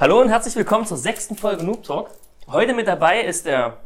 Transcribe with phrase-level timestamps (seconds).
[0.00, 2.10] Hallo und herzlich willkommen zur sechsten Folge Noob Talk.
[2.48, 3.78] Heute mit dabei ist der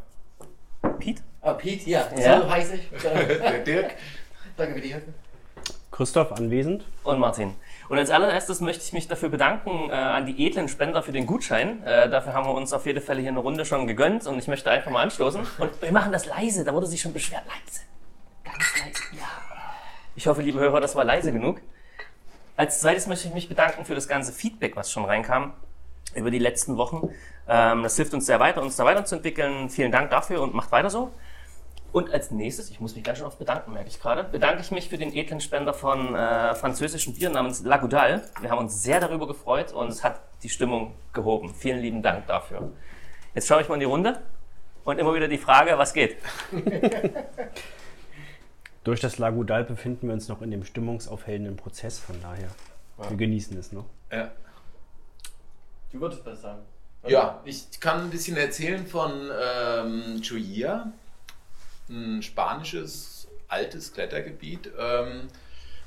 [0.97, 1.21] Pete.
[1.41, 2.07] Ah, Pete, ja.
[2.17, 2.41] Ja.
[2.41, 2.89] So heiße ich.
[3.01, 3.91] Der Dirk.
[4.57, 5.13] Danke für die Hilfe.
[5.91, 6.85] Christoph anwesend.
[7.03, 7.53] und Martin.
[7.89, 11.25] Und als allererstes möchte ich mich dafür bedanken äh, an die edlen Spender für den
[11.25, 11.83] Gutschein.
[11.83, 14.47] Äh, dafür haben wir uns auf jeden Fall hier eine Runde schon gegönnt und ich
[14.47, 15.45] möchte einfach mal anstoßen.
[15.59, 17.43] Und wir machen das leise, da wurde sich schon beschwert.
[17.45, 17.81] Leise.
[18.43, 19.15] Ganz leise.
[19.15, 19.27] Ja.
[20.15, 21.61] Ich hoffe, liebe Hörer, das war leise genug.
[22.57, 25.53] Als zweites möchte ich mich bedanken für das ganze Feedback, was schon reinkam
[26.15, 27.09] über die letzten Wochen.
[27.47, 29.69] Ähm, das hilft uns sehr weiter, uns da weiterzuentwickeln.
[29.69, 31.11] Vielen Dank dafür und macht weiter so.
[31.91, 34.71] Und als nächstes, ich muss mich ganz schön oft bedanken, merke ich gerade, bedanke ich
[34.71, 38.23] mich für den edlen Spender von äh, französischen Bier namens Lagudal.
[38.41, 41.53] Wir haben uns sehr darüber gefreut und es hat die Stimmung gehoben.
[41.53, 42.71] Vielen lieben Dank dafür.
[43.35, 44.19] Jetzt schaue ich mal in die Runde
[44.83, 46.17] und immer wieder die Frage, was geht?
[48.87, 52.47] Durch das Lagudal befinden wir uns noch in dem stimmungsaufhellenden Prozess, von daher.
[53.09, 53.83] Wir genießen es noch.
[54.09, 54.31] Ja.
[55.91, 56.61] Du würdest das sagen.
[57.05, 60.93] ja, ich kann ein bisschen erzählen von ähm, Chuilla,
[61.89, 64.71] ein spanisches altes Klettergebiet.
[64.79, 65.27] Ähm,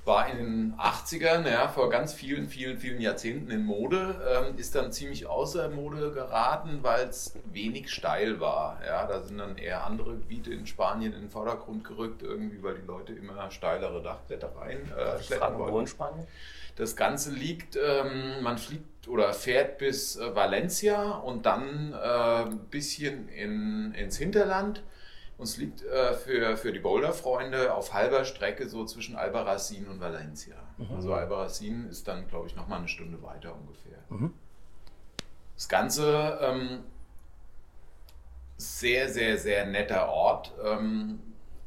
[0.05, 4.75] war in den 80ern, ja, vor ganz vielen, vielen, vielen Jahrzehnten in Mode, ähm, ist
[4.75, 8.81] dann ziemlich außer Mode geraten, weil es wenig steil war.
[8.84, 12.77] Ja, da sind dann eher andere Gebiete in Spanien in den Vordergrund gerückt, irgendwie, weil
[12.77, 15.87] die Leute immer steilere Dachklettereien äh, klettern wollten.
[15.87, 16.27] Spanien?
[16.77, 22.59] Das Ganze liegt, ähm, man fliegt oder fährt bis äh, Valencia und dann äh, ein
[22.70, 24.83] bisschen in, ins Hinterland.
[25.41, 29.98] Und es liegt äh, für, für die Boulder-Freunde auf halber Strecke so zwischen Albarracin und
[29.98, 30.55] Valencia.
[30.94, 33.98] Also Albarracin ist dann, glaube ich, nochmal eine Stunde weiter ungefähr.
[34.11, 34.34] Mhm.
[35.55, 36.80] Das Ganze ähm,
[38.58, 40.52] sehr, sehr, sehr netter Ort.
[40.62, 41.20] Ähm,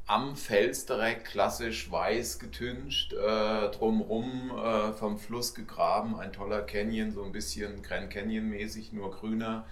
[0.06, 7.12] am Fels direkt klassisch weiß getüncht, äh, drumrum äh, vom Fluss gegraben, ein toller Canyon,
[7.12, 9.66] so ein bisschen Grand Canyon mäßig, nur grüner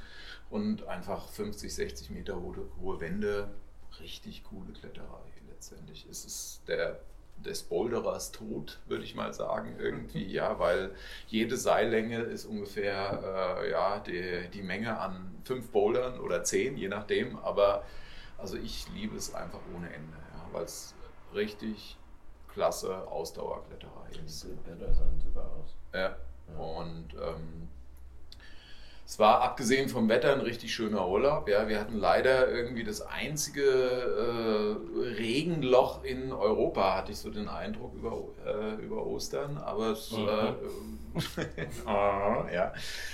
[0.49, 3.51] und einfach 50, 60 Meter hohe, hohe Wände.
[3.99, 6.07] Richtig coole Kletterei letztendlich.
[6.09, 6.99] Es ist der
[7.45, 10.91] des Boulderers Tod, würde ich mal sagen, irgendwie, ja, weil
[11.27, 16.87] jede Seillänge ist ungefähr äh, ja, die, die Menge an fünf Bouldern oder zehn, je
[16.87, 17.83] nachdem, aber
[18.37, 20.93] also ich liebe es einfach ohne Ende, ja, weil es
[21.33, 21.97] richtig
[22.53, 24.41] klasse Ausdauerkletterei ist.
[24.41, 25.75] Sahen super aus.
[25.93, 26.15] Ja.
[26.57, 27.69] Und ähm,
[29.11, 31.49] es war abgesehen vom Wetter ein richtig schöner Urlaub.
[31.49, 37.49] Ja, wir hatten leider irgendwie das einzige äh, Regenloch in Europa, hatte ich so den
[37.49, 39.57] Eindruck über, äh, über Ostern.
[39.57, 40.53] Aber es, äh,
[41.85, 42.71] ah, ja.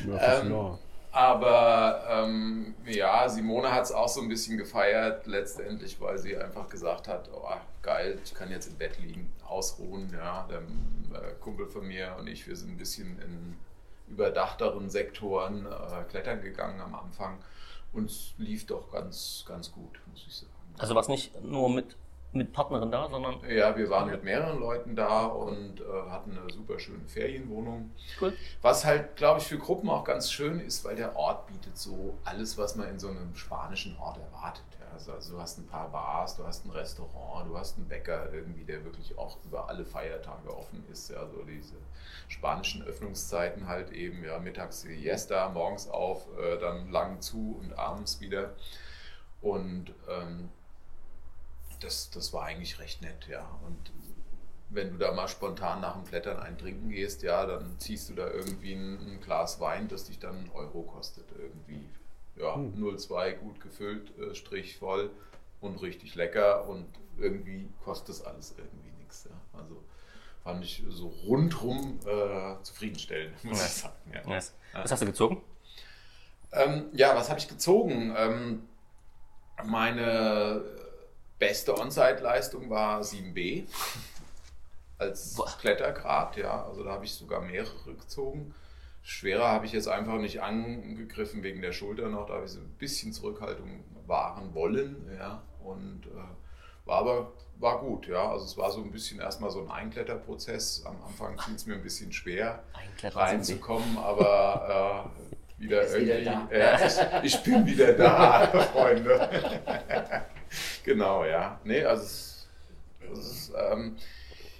[0.08, 0.78] Ähm.
[1.12, 6.70] Aber ähm, ja, Simone hat es auch so ein bisschen gefeiert, letztendlich, weil sie einfach
[6.70, 7.50] gesagt hat, oh,
[7.82, 10.14] geil, ich kann jetzt im Bett liegen, ausruhen.
[10.14, 13.58] Ja, der äh, Kumpel von mir und ich, wir sind ein bisschen in
[14.08, 17.38] überdachteren Sektoren äh, klettern gegangen am Anfang
[17.94, 20.52] und es lief doch ganz, ganz gut, muss ich sagen.
[20.78, 21.96] Also was nicht nur mit,
[22.38, 26.52] mit Partnerin da, sondern Ja, wir waren mit mehreren Leuten da und äh, hatten eine
[26.52, 27.92] super schöne Ferienwohnung.
[28.22, 28.34] cool.
[28.62, 32.18] Was halt, glaube ich, für Gruppen auch ganz schön ist, weil der Ort bietet so
[32.24, 34.64] alles, was man in so einem spanischen Ort erwartet.
[34.80, 37.88] Ja, also, also du hast ein paar Bars, du hast ein Restaurant, du hast einen
[37.88, 41.10] Bäcker irgendwie, der wirklich auch über alle Feiertage offen ist.
[41.10, 41.76] Ja, so diese
[42.28, 47.78] spanischen Öffnungszeiten halt eben, ja, mittags die Siesta, morgens auf, äh, dann lang zu und
[47.78, 48.54] abends wieder.
[49.42, 50.50] Und ähm,
[51.80, 53.48] das, das war eigentlich recht nett, ja.
[53.66, 53.92] Und
[54.70, 58.14] wenn du da mal spontan nach dem Klettern ein Trinken gehst, ja, dann ziehst du
[58.16, 61.88] da irgendwie ein, ein Glas Wein, das dich dann einen Euro kostet irgendwie.
[62.36, 65.10] Ja, 0,2 gut gefüllt, äh, Strich voll
[65.60, 66.86] und richtig lecker und
[67.18, 69.28] irgendwie kostet das alles irgendwie nichts.
[69.28, 69.60] Ja.
[69.60, 69.84] Also
[70.44, 73.66] fand ich so rundrum äh, zufriedenstellend, muss Ja.
[73.66, 74.12] ich sagen.
[74.14, 74.28] Ja.
[74.28, 74.54] Nice.
[74.74, 75.42] Was hast du gezogen?
[76.52, 78.14] Ähm, ja, was habe ich gezogen?
[78.16, 78.64] Ähm,
[79.66, 80.64] meine
[81.40, 83.66] beste On-Site-Leistung war 7B
[84.98, 85.54] als Boah.
[85.60, 86.66] Klettergrad, ja.
[86.66, 88.54] Also da habe ich sogar mehrere gezogen.
[89.04, 92.28] Schwerer habe ich jetzt einfach nicht angegriffen wegen der Schulter noch.
[92.28, 95.42] Da habe ich so ein bisschen Zurückhaltung wahren wollen, ja.
[95.64, 98.30] Und äh, war aber war gut, ja.
[98.30, 100.84] Also es war so ein bisschen erstmal so ein Einkletterprozess.
[100.86, 102.64] Am Anfang fiel es mir ein bisschen schwer
[103.04, 106.58] reinzukommen, aber äh, wieder Ist wieder irgendwie.
[106.58, 106.78] da.
[106.78, 109.30] Ja, ich, ich bin wieder da, Freunde.
[110.84, 111.60] genau, ja.
[111.64, 112.48] Nee, also es,
[113.12, 113.96] es ist, ähm,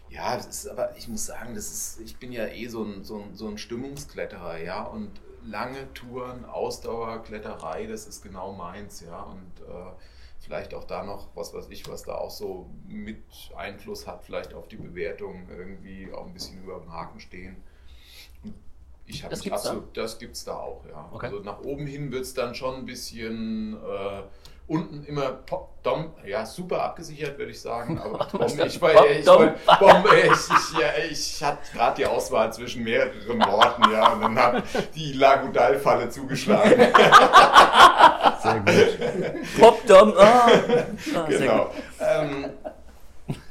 [0.10, 3.04] ja, das ist aber, ich muss sagen, das ist, ich bin ja eh so ein,
[3.04, 5.12] so ein, so ein Stimmungskletterer, ja, und
[5.44, 9.92] lange Touren, Ausdauerkletterei, das ist genau meins, ja, und äh,
[10.40, 13.24] vielleicht auch da noch, was weiß ich, was da auch so mit
[13.56, 17.58] Einfluss hat, vielleicht auf die Bewertung, irgendwie auch ein bisschen über dem Haken stehen.
[19.10, 19.70] Ich habe Das mich gibt's da?
[19.70, 21.10] absolut, das gibt es da auch, ja.
[21.14, 21.28] Okay.
[21.28, 24.22] Also nach oben hin wird es dann schon ein bisschen äh,
[24.68, 27.98] unten immer Pop, Dom, ja, super abgesichert, würde ich sagen.
[28.04, 29.38] Aber Dom, ich, Pop, war, ich, Dom.
[29.44, 34.38] wollt- Bombe, ich, ja, ich hatte gerade die Auswahl zwischen mehreren Worten, ja, und dann
[34.38, 34.64] habe
[34.94, 36.72] die Lagudal-Falle zugeschlagen.
[38.42, 39.58] Sehr gut.
[39.60, 40.14] Popdom.
[40.18, 40.48] Ah.
[40.48, 41.72] Ah, sehr genau.
[42.00, 42.50] Ähm,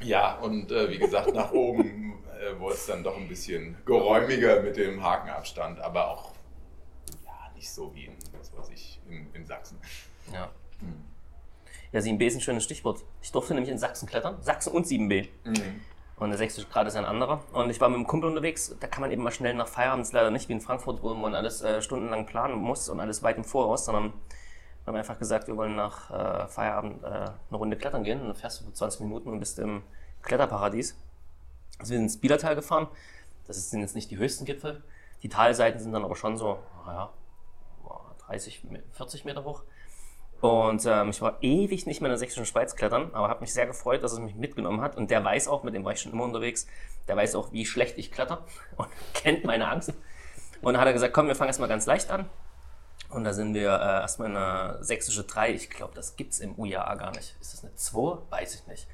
[0.01, 2.06] ja, und äh, wie gesagt, nach oben
[2.37, 6.33] äh, wurde es dann doch ein bisschen geräumiger mit dem Hakenabstand, aber auch
[7.25, 9.79] ja, nicht so wie in, was weiß ich, in, in Sachsen.
[10.33, 10.51] Ja.
[11.93, 13.05] Ja, 7b ist ein schönes Stichwort.
[13.23, 14.37] Ich durfte nämlich in Sachsen klettern.
[14.43, 15.29] Sachsen und 7b.
[15.45, 15.81] Mhm.
[16.19, 17.43] Und der sächsische Grad ist ein anderer.
[17.53, 18.75] Und ich war mit einem Kumpel unterwegs.
[18.81, 20.03] Da kann man eben mal schnell nach Feierabend.
[20.03, 23.01] Das ist leider nicht wie in Frankfurt, wo man alles äh, stundenlang planen muss und
[23.01, 24.13] alles weit im Voraus, sondern
[24.85, 28.21] wir haben einfach gesagt, wir wollen nach äh, Feierabend äh, eine Runde klettern gehen.
[28.21, 29.83] Und dann fährst du für 20 Minuten und bist im
[30.23, 30.97] Kletterparadies.
[31.79, 32.89] Also wir sind ins Bielertal gefahren.
[33.47, 34.83] Das sind jetzt nicht die höchsten Gipfel.
[35.23, 37.11] Die Talseiten sind dann aber schon so, naja,
[38.27, 38.63] 30,
[38.93, 39.63] 40 Meter hoch.
[40.41, 43.55] Und ähm, ich war ewig nicht mehr in der sächsischen Schweiz klettern, aber habe mich
[43.55, 44.97] sehr gefreut, dass es mich mitgenommen hat.
[44.97, 46.67] Und der weiß auch, mit dem war ich schon immer unterwegs,
[47.09, 48.45] der weiß auch, wie schlecht ich kletter
[48.77, 49.95] und kennt meine Angst.
[50.61, 52.29] Und dann hat er gesagt, komm, wir fangen erstmal ganz leicht an.
[53.09, 55.53] Und da sind wir äh, erstmal in einer sächsische 3.
[55.53, 57.37] Ich glaube, das gibt's im UJA gar nicht.
[57.41, 58.19] Ist das eine 2?
[58.31, 58.89] Weiß ich nicht.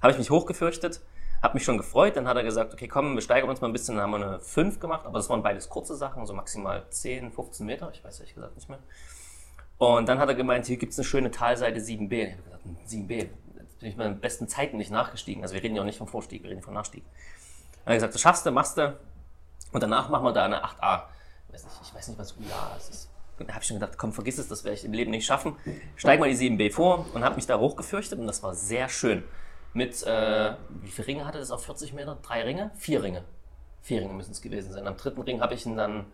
[0.00, 1.00] Habe ich mich hochgefürchtet,
[1.42, 2.16] habe mich schon gefreut.
[2.16, 3.96] Dann hat er gesagt, okay, komm, wir steigern uns mal ein bisschen.
[3.96, 7.32] Dann haben wir eine 5 gemacht, aber das waren beides kurze Sachen, so maximal 10,
[7.32, 7.90] 15 Meter.
[7.92, 8.78] Ich weiß ehrlich gesagt nicht mehr.
[9.78, 12.12] Und dann hat er gemeint, hier gibt's eine schöne Talseite 7b.
[12.12, 15.42] Ich habe gesagt, 7b, jetzt bin ich meinen besten Zeiten nicht nachgestiegen.
[15.42, 17.04] Also wir reden ja auch nicht vom Vorstieg, wir reden vom Nachstieg.
[17.04, 18.98] Dann hat er gesagt, das schaffst du, machst du.
[19.72, 21.02] Und danach machen wir da eine 8a.
[21.48, 23.08] Ich weiß nicht, ich weiß nicht was UA ist.
[23.38, 25.54] Da habe ich schon gedacht, komm, vergiss es, das werde ich im Leben nicht schaffen.
[25.94, 29.22] Steig mal die 7b vor und habe mich da hochgefürchtet und das war sehr schön.
[29.74, 32.18] Mit, äh, wie viele Ringe hatte das auf 40 Meter?
[32.22, 32.70] Drei Ringe?
[32.76, 33.24] Vier Ringe.
[33.82, 34.86] Vier Ringe müssen es gewesen sein.
[34.86, 36.06] Am dritten Ring habe ich ihn dann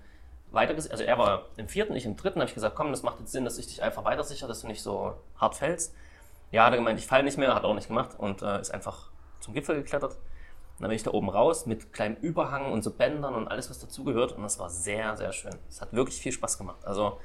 [0.51, 3.21] weiter, also er war im vierten, ich im dritten, habe ich gesagt, komm, das macht
[3.21, 5.95] jetzt Sinn, dass ich dich einfach weiter sichere, dass du nicht so hart fällst.
[6.53, 8.61] Ja, hat er gemeint, ich falle nicht mehr, hat er auch nicht gemacht und äh,
[8.61, 9.11] ist einfach
[9.41, 10.13] zum Gipfel geklettert.
[10.13, 13.71] Und dann bin ich da oben raus mit kleinem Überhang und so Bändern und alles,
[13.71, 14.33] was dazugehört.
[14.33, 15.55] Und das war sehr, sehr schön.
[15.69, 16.85] Es hat wirklich viel Spaß gemacht.
[16.85, 17.21] Also,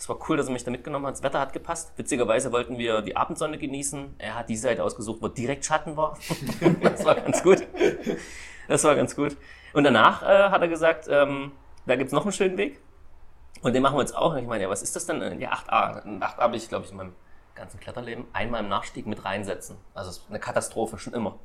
[0.00, 1.12] das war cool, dass er mich da mitgenommen hat.
[1.12, 1.92] Das Wetter hat gepasst.
[1.96, 4.14] Witzigerweise wollten wir die Abendsonne genießen.
[4.16, 6.16] Er hat die Seite ausgesucht, wo direkt Schatten war.
[6.82, 7.66] das war ganz gut.
[8.66, 9.36] Das war ganz gut.
[9.74, 11.52] Und danach äh, hat er gesagt, ähm,
[11.84, 12.80] da gibt's noch einen schönen Weg.
[13.60, 14.32] Und den machen wir jetzt auch.
[14.32, 15.38] Und ich meine, ja, was ist das denn?
[15.38, 16.02] Ja, 8a.
[16.02, 17.12] Ein 8a habe ich, glaube ich, in meinem
[17.54, 19.76] ganzen Kletterleben einmal im Nachstieg mit reinsetzen.
[19.92, 21.38] Also es ist eine Katastrophe, schon immer.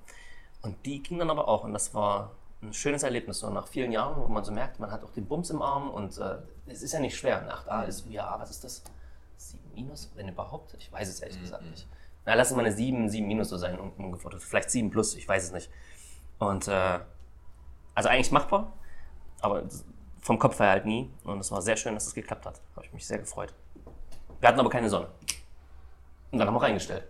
[0.61, 1.65] Und die ging dann aber auch.
[1.65, 2.31] Und das war
[2.65, 3.39] ein schönes Erlebnis.
[3.39, 5.89] So nach vielen Jahren, wo man so merkt, man hat auch den Bums im Arm.
[5.89, 7.41] Und äh, es ist ja nicht schwer.
[7.41, 8.83] Ein 8a ist, ja, was ist das?
[9.37, 10.73] 7 minus, wenn überhaupt?
[10.77, 11.87] Ich weiß es ehrlich gesagt nicht.
[12.25, 14.31] Na, lass es mal eine 7, 7 minus so sein, ungefähr.
[14.39, 15.69] Vielleicht 7 plus, ich weiß es nicht.
[16.39, 16.99] Und äh,
[17.93, 18.73] also eigentlich machbar,
[19.41, 19.63] aber
[20.19, 21.11] vom Kopf her halt nie.
[21.23, 22.61] Und es war sehr schön, dass es geklappt hat.
[22.75, 23.53] Habe ich mich sehr gefreut.
[24.39, 25.07] Wir hatten aber keine Sonne.
[26.31, 27.07] Und dann haben wir reingestellt.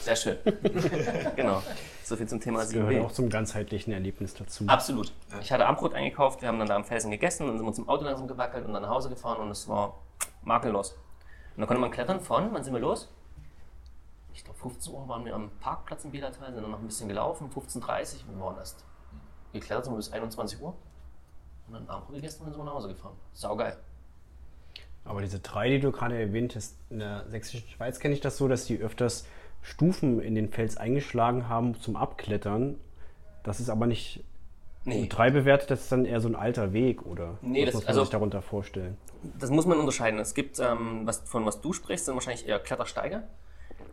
[0.00, 0.38] Sehr schön.
[1.36, 1.62] genau.
[2.02, 3.04] So viel zum Thema Gehört 7b.
[3.04, 4.64] auch zum ganzheitlichen Erlebnis dazu.
[4.66, 5.12] Absolut.
[5.40, 7.78] Ich hatte Armbrot eingekauft, wir haben dann da am Felsen gegessen, dann sind wir uns
[7.78, 9.98] im Auto langsam gewackelt und dann nach Hause gefahren und es war
[10.42, 10.92] makellos.
[10.92, 13.12] Und dann konnte man klettern von, wann sind wir los?
[14.34, 17.08] Ich glaube 15 Uhr waren wir am Parkplatz im Bielertal, sind dann noch ein bisschen
[17.08, 18.84] gelaufen, 15.30 Uhr, wir waren erst
[19.52, 20.74] geklettert sind wir bis 21 Uhr.
[21.68, 23.16] Und dann Armbrot gegessen und dann sind wir nach Hause gefahren.
[23.32, 23.76] Saugeil.
[25.04, 28.36] Aber diese drei, die du gerade erwähnt hast, in der sächsischen Schweiz kenne ich das
[28.36, 29.26] so, dass die öfters
[29.62, 32.78] Stufen in den Fels eingeschlagen haben zum Abklettern.
[33.42, 34.24] Das ist aber nicht
[34.84, 35.06] Nee.
[35.08, 37.38] drei bewertet, das ist dann eher so ein alter Weg, oder?
[37.40, 38.96] Nee, was das- muss man also- sich darunter vorstellen?
[39.38, 40.18] Das muss man unterscheiden.
[40.18, 43.22] Es gibt, ähm, was, von was du sprichst, sind wahrscheinlich eher Klettersteige.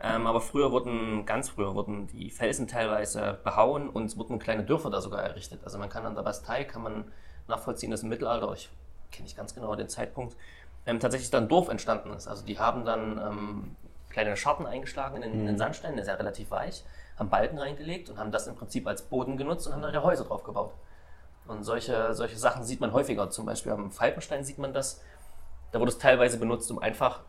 [0.02, 4.64] Ähm, aber früher wurden, ganz früher wurden die Felsen teilweise behauen und es wurden kleine
[4.64, 5.60] Dörfer da sogar errichtet.
[5.62, 7.04] Also man kann an der Bastei, kann man
[7.48, 8.70] nachvollziehen, dass im Mittelalter, ich
[9.12, 10.36] kenne nicht ganz genau den Zeitpunkt,
[10.86, 12.26] ähm, tatsächlich dann ein Dorf entstanden ist.
[12.26, 13.76] Also die haben dann ähm,
[14.10, 16.84] kleine Scharten eingeschlagen in den, in den Sandstein, der ist ja relativ weich,
[17.18, 20.02] haben Balken reingelegt und haben das im Prinzip als Boden genutzt und haben da ihre
[20.02, 20.72] Häuser drauf gebaut.
[21.46, 23.30] Und solche, solche Sachen sieht man häufiger.
[23.30, 25.02] Zum Beispiel am Falkenstein sieht man das.
[25.72, 27.20] Da wurde es teilweise benutzt, um einfach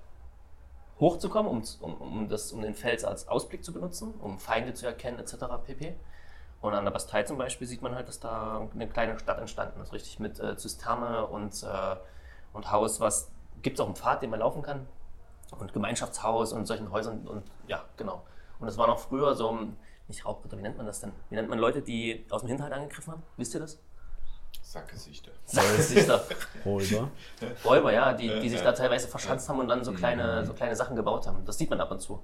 [1.00, 4.86] hochzukommen, um, um, um, das, um den Fels als Ausblick zu benutzen, um Feinde zu
[4.86, 5.36] erkennen, etc.
[5.66, 5.96] pp.
[6.62, 9.82] Und an der Bastei zum Beispiel sieht man halt, dass da eine kleine Stadt entstanden
[9.82, 11.96] ist, richtig mit äh, Zisterne und, äh,
[12.54, 13.32] und Haus, was
[13.64, 14.86] gibt es auch einen Pfad, den man laufen kann
[15.52, 18.24] und Gemeinschaftshaus und solchen Häusern und ja, genau.
[18.60, 19.58] Und das war noch früher so,
[20.08, 21.12] nicht Raubritter, wie nennt man das denn?
[21.30, 23.24] Wie nennt man Leute, die aus dem Hinterhalt angegriffen haben?
[23.38, 23.80] Wisst ihr das?
[24.62, 25.32] Sackgesichter.
[25.46, 26.24] Sackgesichter.
[26.66, 27.10] Räuber.
[27.66, 30.76] Räuber, ja, die, die sich da teilweise verschanzt haben und dann so kleine, so kleine
[30.76, 31.44] Sachen gebaut haben.
[31.46, 32.22] Das sieht man ab und zu.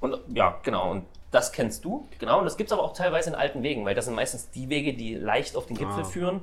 [0.00, 0.90] Und ja, genau.
[0.90, 2.38] Und das kennst du, genau.
[2.38, 4.68] Und das gibt es aber auch teilweise in alten Wegen, weil das sind meistens die
[4.68, 6.04] Wege, die leicht auf den Gipfel Ah.
[6.04, 6.40] führen.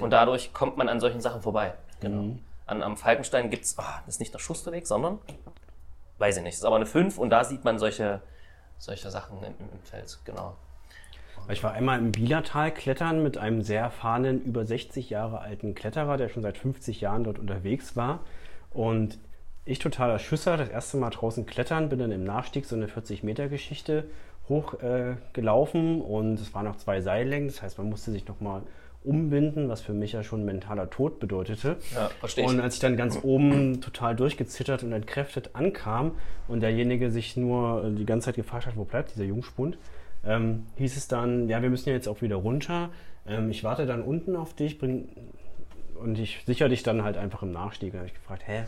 [0.00, 1.74] Und dadurch kommt man an solchen Sachen vorbei.
[2.00, 2.36] Genau.
[2.66, 5.18] An, am Falkenstein gibt es, das ist nicht der Schusterweg, sondern,
[6.18, 8.20] weiß ich nicht, ist aber eine 5 und da sieht man solche,
[8.78, 10.56] solche Sachen im, im Fels, genau.
[11.48, 16.16] Ich war einmal im Bielertal klettern mit einem sehr erfahrenen, über 60 Jahre alten Kletterer,
[16.16, 18.20] der schon seit 50 Jahren dort unterwegs war.
[18.70, 19.18] Und
[19.64, 24.04] ich totaler Schüsser, das erste Mal draußen klettern, bin dann im Nachstieg so eine 40-Meter-Geschichte
[24.48, 28.62] hochgelaufen äh, und es waren noch zwei Seillängen, das heißt, man musste sich nochmal
[29.06, 31.76] umbinden, was für mich ja schon mentaler Tod bedeutete.
[31.94, 32.50] Ja, verstehe ich.
[32.50, 36.12] Und als ich dann ganz oben total durchgezittert und entkräftet ankam
[36.48, 39.78] und derjenige sich nur äh, die ganze Zeit gefragt hat, wo bleibt dieser Jungspund,
[40.24, 42.90] ähm, hieß es dann, ja, wir müssen ja jetzt auch wieder runter.
[43.26, 45.08] Ähm, ich warte dann unten auf dich bring,
[45.96, 47.92] und ich sichere dich dann halt einfach im Nachstieg.
[47.92, 48.64] Da habe ich gefragt, hä,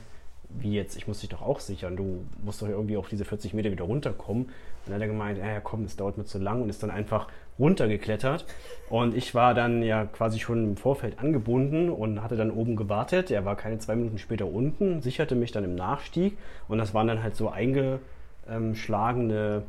[0.48, 0.96] wie jetzt?
[0.96, 1.96] Ich muss dich doch auch sichern.
[1.96, 4.44] Du musst doch irgendwie auf diese 40 Meter wieder runterkommen.
[4.44, 4.52] Und
[4.86, 6.90] dann hat er gemeint, ja, ja, komm, das dauert mir zu lang und ist dann
[6.90, 8.44] einfach runtergeklettert.
[8.90, 13.30] Und ich war dann ja quasi schon im Vorfeld angebunden und hatte dann oben gewartet.
[13.30, 16.38] Er war keine zwei Minuten später unten, sicherte mich dann im Nachstieg.
[16.68, 19.62] Und das waren dann halt so eingeschlagene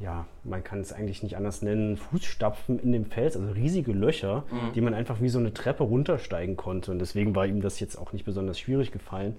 [0.00, 4.44] ja, man kann es eigentlich nicht anders nennen, Fußstapfen in dem Fels, also riesige Löcher,
[4.74, 6.90] die man einfach wie so eine Treppe runtersteigen konnte.
[6.90, 9.36] Und deswegen war ihm das jetzt auch nicht besonders schwierig gefallen,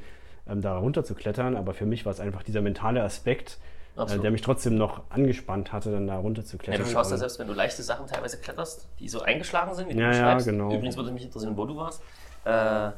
[0.47, 1.55] ähm, da runter zu klettern.
[1.55, 3.57] Aber für mich war es einfach dieser mentale Aspekt,
[3.95, 4.24] äh, Absolut.
[4.24, 6.86] der mich trotzdem noch angespannt hatte, dann da runter zu Ja, klettern.
[6.86, 9.93] du schaust ja selbst, wenn du leichte Sachen teilweise kletterst, die so eingeschlagen sind, wie
[9.93, 10.45] Ja, du ja, beschreibst.
[10.48, 10.74] genau.
[10.74, 12.01] Übrigens würde mich interessieren, wo du warst.
[12.45, 12.91] Äh,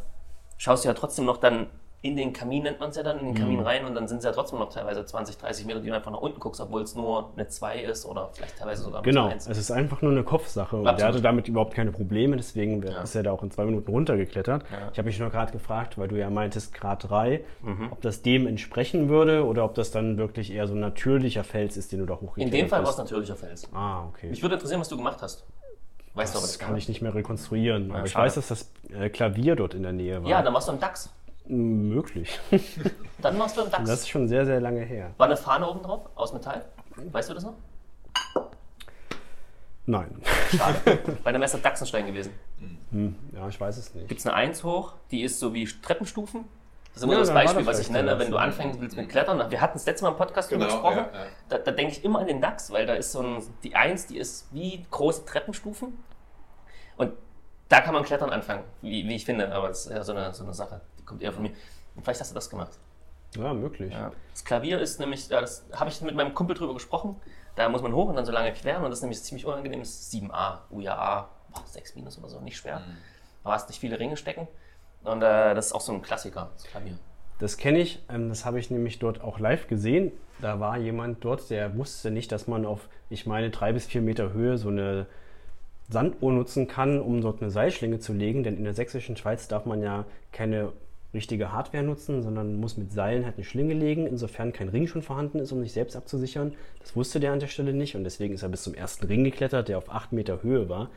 [0.57, 1.67] schaust du ja trotzdem noch dann
[2.03, 3.37] in den Kamin, nennt man es ja dann, in den Mhm.
[3.37, 5.95] Kamin rein und dann sind es ja trotzdem noch teilweise 20, 30 Meter, die du
[5.95, 9.23] einfach nach unten guckst, obwohl es nur eine 2 ist oder vielleicht teilweise sogar Genau,
[9.23, 9.47] eine 1.
[9.47, 10.99] es ist einfach nur eine Kopfsache und Absolut.
[10.99, 13.01] der hatte damit überhaupt keine Probleme, deswegen Ja.
[13.03, 14.63] ist er da auch in zwei Minuten runtergeklettert.
[14.69, 14.89] Ja.
[14.91, 17.87] Ich habe mich nur gerade gefragt, weil du ja meintest Grad 3, Mhm.
[17.91, 21.77] ob das dem entsprechen würde oder ob das dann wirklich eher so ein natürlicher Fels
[21.77, 23.65] ist, den du da hochgeklettert In dem Fall war es natürlicher Fels.
[23.73, 24.29] Ah, okay.
[24.29, 25.45] Mich würde interessieren, was du gemacht hast.
[26.15, 28.25] Weißt du aber das das kann ich nicht mehr rekonstruieren, aber ich schade.
[28.25, 30.29] weiß, dass das äh, Klavier dort in der Nähe war.
[30.29, 31.09] Ja, dann warst du im DAX.
[31.45, 32.39] Möglich.
[33.21, 33.89] Dann warst du im DAX.
[33.89, 35.11] Das ist schon sehr, sehr lange her.
[35.17, 36.65] War eine Fahne oben drauf, aus Metall?
[37.11, 37.55] Weißt du das noch?
[39.85, 40.21] Nein.
[40.55, 40.99] Schade.
[41.23, 42.31] Bei einem Messer Dachsenstein gewesen.
[42.91, 44.07] Hm, ja, ich weiß es nicht.
[44.07, 46.45] Gibt es eine 1 hoch, die ist so wie Treppenstufen.
[46.93, 49.09] Das ist immer Ja, das Beispiel, das was ich nenne, wenn du anfängst willst mit
[49.09, 49.49] Klettern.
[49.51, 51.05] Wir hatten es letztes Mal im Podcast drüber Genau, gesprochen.
[51.11, 51.25] ja, ja.
[51.49, 54.07] Da, da denke ich immer an den DAX, weil da ist so ein, die 1,
[54.07, 55.97] die ist wie große Treppenstufen.
[56.95, 57.11] Und
[57.67, 59.51] da kann man Klettern anfangen, wie, wie ich finde.
[59.51, 61.51] Aber das ist ja so eine, so eine Sache, kommt eher von mir.
[61.95, 62.79] Und vielleicht hast du das gemacht.
[63.35, 63.91] Ja, möglich.
[63.91, 64.11] Ja.
[64.31, 67.15] Das Klavier ist nämlich, ja, das habe ich mit meinem Kumpel drüber gesprochen.
[67.55, 69.79] Da muss man hoch und dann so lange queren und das ist nämlich ziemlich unangenehm.
[69.79, 72.81] Das ist 7a, UJA, boah, 6 minus oder so, nicht schwer.
[73.43, 74.47] Aber hast nicht viele Ringe stecken.
[75.03, 76.97] Und äh, das ist auch so ein Klassiker, das Klavier.
[77.39, 80.11] Das kenne ich, ähm, das habe ich nämlich dort auch live gesehen.
[80.39, 84.01] Da war jemand dort, der wusste nicht, dass man auf, ich meine, drei bis vier
[84.01, 85.07] Meter Höhe so eine
[85.89, 88.43] Sanduhr nutzen kann, um dort eine Seilschlinge zu legen.
[88.43, 90.71] Denn in der sächsischen Schweiz darf man ja keine
[91.13, 95.03] richtige Hardware nutzen, sondern muss mit Seilen halt eine Schlinge legen, insofern kein Ring schon
[95.03, 96.53] vorhanden ist, um sich selbst abzusichern.
[96.79, 99.23] Das wusste der an der Stelle nicht und deswegen ist er bis zum ersten Ring
[99.23, 100.89] geklettert, der auf acht Meter Höhe war.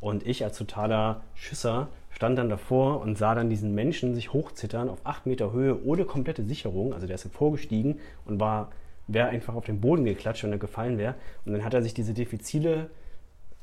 [0.00, 4.88] Und ich als totaler Schisser stand dann davor und sah dann diesen Menschen sich hochzittern
[4.88, 6.92] auf acht Meter Höhe ohne komplette Sicherung.
[6.92, 8.70] Also der ist vorgestiegen und war,
[9.06, 11.14] wäre einfach auf den Boden geklatscht, wenn er gefallen wäre.
[11.44, 12.90] Und dann hat er sich diese diffizile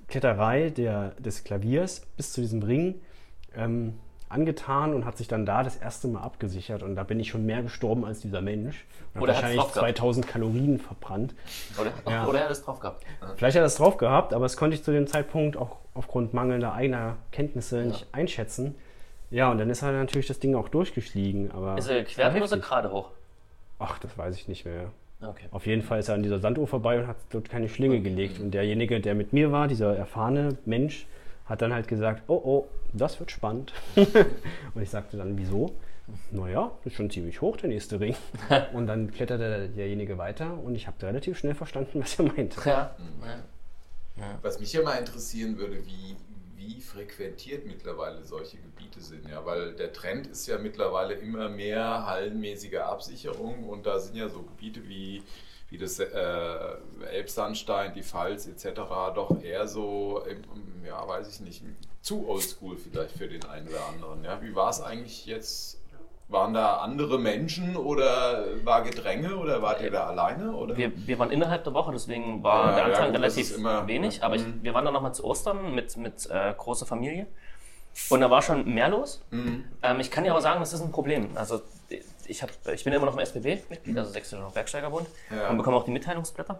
[0.07, 2.95] Kletterei der, des Klaviers bis zu diesem Ring
[3.55, 3.95] ähm,
[4.29, 6.83] angetan und hat sich dann da das erste Mal abgesichert.
[6.83, 8.85] Und da bin ich schon mehr gestorben als dieser Mensch.
[9.13, 9.97] Und Oder wahrscheinlich drauf gehabt.
[9.97, 11.33] 2000 Kalorien verbrannt.
[11.79, 12.27] Oder, Ja.
[12.27, 13.03] oder er hat es drauf gehabt.
[13.37, 16.33] Vielleicht hat er es drauf gehabt, aber das konnte ich zu dem Zeitpunkt auch aufgrund
[16.33, 18.75] mangelnder eigener Kenntnisse nicht einschätzen.
[19.29, 21.51] Ja, und dann ist er natürlich das Ding auch durchgestiegen.
[21.51, 23.09] Aber Ist er gequert oder er gerade hoch?
[23.79, 24.91] Ach, das weiß ich nicht mehr.
[25.21, 25.45] Okay.
[25.51, 28.39] Auf jeden Fall ist er an dieser Sanduhr vorbei und hat dort keine Schlinge gelegt.
[28.39, 31.07] Und derjenige, der mit mir war, dieser erfahrene Mensch,
[31.47, 33.73] hat dann halt gesagt, oh oh, das wird spannend.
[33.95, 35.73] und ich sagte dann, wieso?
[36.31, 38.15] Naja, ist schon ziemlich hoch, der nächste Ring.
[38.73, 42.61] und dann kletterte derjenige weiter und ich habe relativ schnell verstanden, was er meinte.
[42.69, 42.95] Ja.
[44.41, 46.15] Was mich ja mal interessieren würde, wie,
[46.55, 49.29] wie frequentiert mittlerweile solche Gebiete sind.
[49.29, 54.27] Ja, weil der Trend ist ja mittlerweile immer mehr hallenmäßige Absicherung und da sind ja
[54.27, 55.23] so Gebiete wie,
[55.69, 56.05] wie das äh,
[57.11, 58.79] Elbsandstein, die Pfalz etc.
[59.15, 60.21] doch eher so,
[60.85, 61.63] ja, weiß ich nicht,
[62.01, 64.23] zu oldschool vielleicht für den einen oder anderen.
[64.23, 65.75] Ja, wie war es eigentlich jetzt?
[66.29, 70.51] Waren da andere Menschen oder war Gedränge oder wart ihr da alleine?
[70.53, 70.75] Oder?
[70.75, 73.55] Wir, wir waren innerhalb der Woche, deswegen war Ja, der ja, Anfang gut, das relativ
[73.57, 74.23] immer- wenig.
[74.25, 74.59] Aber ich, Mhm.
[74.61, 77.27] wir waren dann nochmal zu Ostern mit, mit äh, großer Familie.
[78.09, 79.23] Und da war schon mehr los.
[79.31, 79.63] Mhm.
[79.81, 81.29] Ähm, ich kann ja auch sagen, das ist ein Problem.
[81.35, 81.61] Also
[82.27, 85.49] ich, hab, ich bin immer noch im SBB-Mitglied, also Sächsischer Bergsteigerbund, Ja.
[85.49, 86.59] und bekomme auch die Mitteilungsblätter.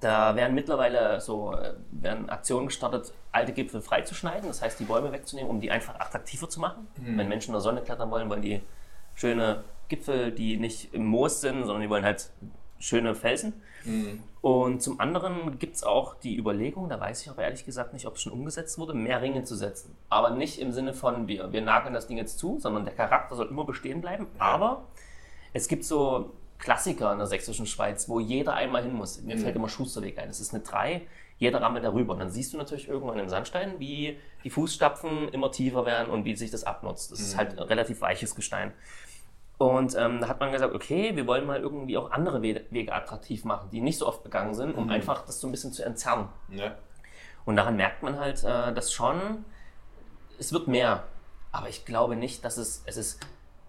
[0.00, 5.12] Da werden mittlerweile so äh, werden Aktionen gestartet, alte Gipfel freizuschneiden, das heißt die Bäume
[5.12, 6.86] wegzunehmen, um die einfach attraktiver zu machen.
[6.96, 8.62] Wenn Menschen in der Sonne klettern wollen, wollen die
[9.14, 12.30] schöne Gipfel, die nicht im Moos sind, sondern die wollen halt
[12.78, 13.52] schöne Felsen.
[14.40, 18.06] Und zum anderen gibt es auch die Überlegung, da weiß ich aber ehrlich gesagt nicht,
[18.06, 19.94] ob es schon umgesetzt wurde, mehr Ringe zu setzen.
[20.08, 23.36] Aber nicht im Sinne von, wir, wir nageln das Ding jetzt zu, sondern der Charakter
[23.36, 24.26] soll immer bestehen bleiben.
[24.38, 24.84] Aber
[25.52, 29.20] es gibt so Klassiker in der sächsischen Schweiz, wo jeder einmal hin muss.
[29.22, 30.28] Mir fällt immer Schusterweg ein.
[30.28, 31.02] Es ist eine 3,
[31.38, 32.12] jeder rammelt darüber.
[32.12, 36.24] Und dann siehst du natürlich irgendwann im Sandstein, wie die Fußstapfen immer tiefer werden und
[36.24, 37.12] wie sich das abnutzt.
[37.12, 38.72] Das ist halt ein relativ weiches Gestein.
[39.60, 42.94] Und ähm, da hat man gesagt, okay, wir wollen mal irgendwie auch andere We Wege
[42.94, 45.84] attraktiv machen, die nicht so oft begangen sind, um einfach das so ein bisschen zu
[45.84, 46.30] entzerren.
[46.48, 46.76] Ja.
[47.44, 49.44] Und daran merkt man halt, äh, dass schon,
[50.38, 51.04] es wird mehr.
[51.52, 53.20] Aber ich glaube nicht, dass es, es ist,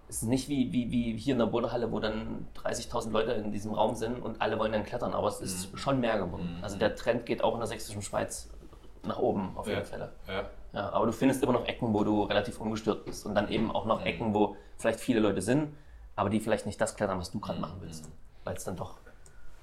[0.08, 3.52] es ist nicht wie, wie, wie hier in der Boulderhalle, wo dann 30.000 Leute in
[3.52, 5.14] diesem Raum sind und alle wollen dann klettern.
[5.14, 6.58] Aber es ist schon mehr geworden.
[6.62, 8.50] Also der Trend geht auch in der sächsischen Schweiz
[9.04, 9.86] nach oben auf jeden Ja.
[9.86, 10.14] Fall.
[10.30, 10.50] Ja.
[10.74, 13.26] Ja, aber du findest immer noch Ecken, wo du relativ ungestört bist.
[13.26, 15.76] Und dann eben auch noch Ecken, wo vielleicht viele Leute sind,
[16.16, 18.10] aber die vielleicht nicht das klettern, was du gerade machen willst.
[18.44, 18.98] Weil es dann doch.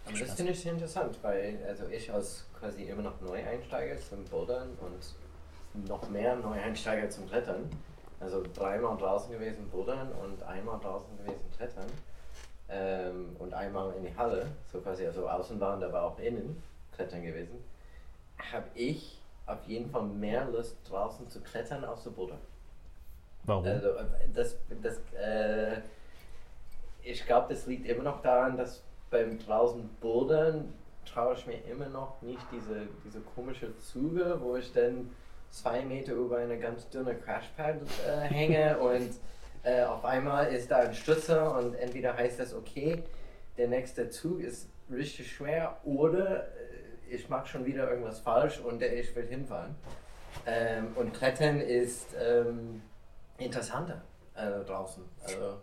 [0.07, 4.25] Aber das finde ich sehr interessant, weil also ich als quasi immer noch Neueinsteiger zum
[4.25, 7.71] Bouldern und noch mehr Neueinsteiger zum Klettern,
[8.19, 11.87] also dreimal draußen gewesen Bouldern und einmal draußen gewesen Klettern
[12.71, 16.63] ähm, und einmal in die Halle, so quasi also außen waren, aber auch innen
[16.93, 17.63] Klettern gewesen,
[18.51, 19.18] habe ich
[19.49, 22.39] auf jeden Fall mehr Lust draußen zu klettern als zu bouldern.
[23.45, 23.65] Warum?
[23.65, 23.89] Also,
[24.35, 25.81] das, das, äh,
[27.03, 30.75] ich glaube, das liegt immer noch daran, dass beim draußen Bouldern
[31.07, 35.11] traue ich mir immer noch nicht diese, diese komische Züge, wo ich dann
[35.51, 37.77] zwei Meter über eine ganz dünne Crashpad
[38.07, 39.15] äh, hänge und
[39.63, 43.03] äh, auf einmal ist da ein Stützer und entweder heißt das, okay,
[43.57, 46.47] der nächste Zug ist richtig schwer oder
[47.11, 49.75] ich mache schon wieder irgendwas falsch und ich will hinfahren.
[50.47, 52.83] Ähm, und Klettern ist ähm,
[53.39, 54.03] interessanter
[54.35, 55.05] äh, draußen.
[55.25, 55.59] Also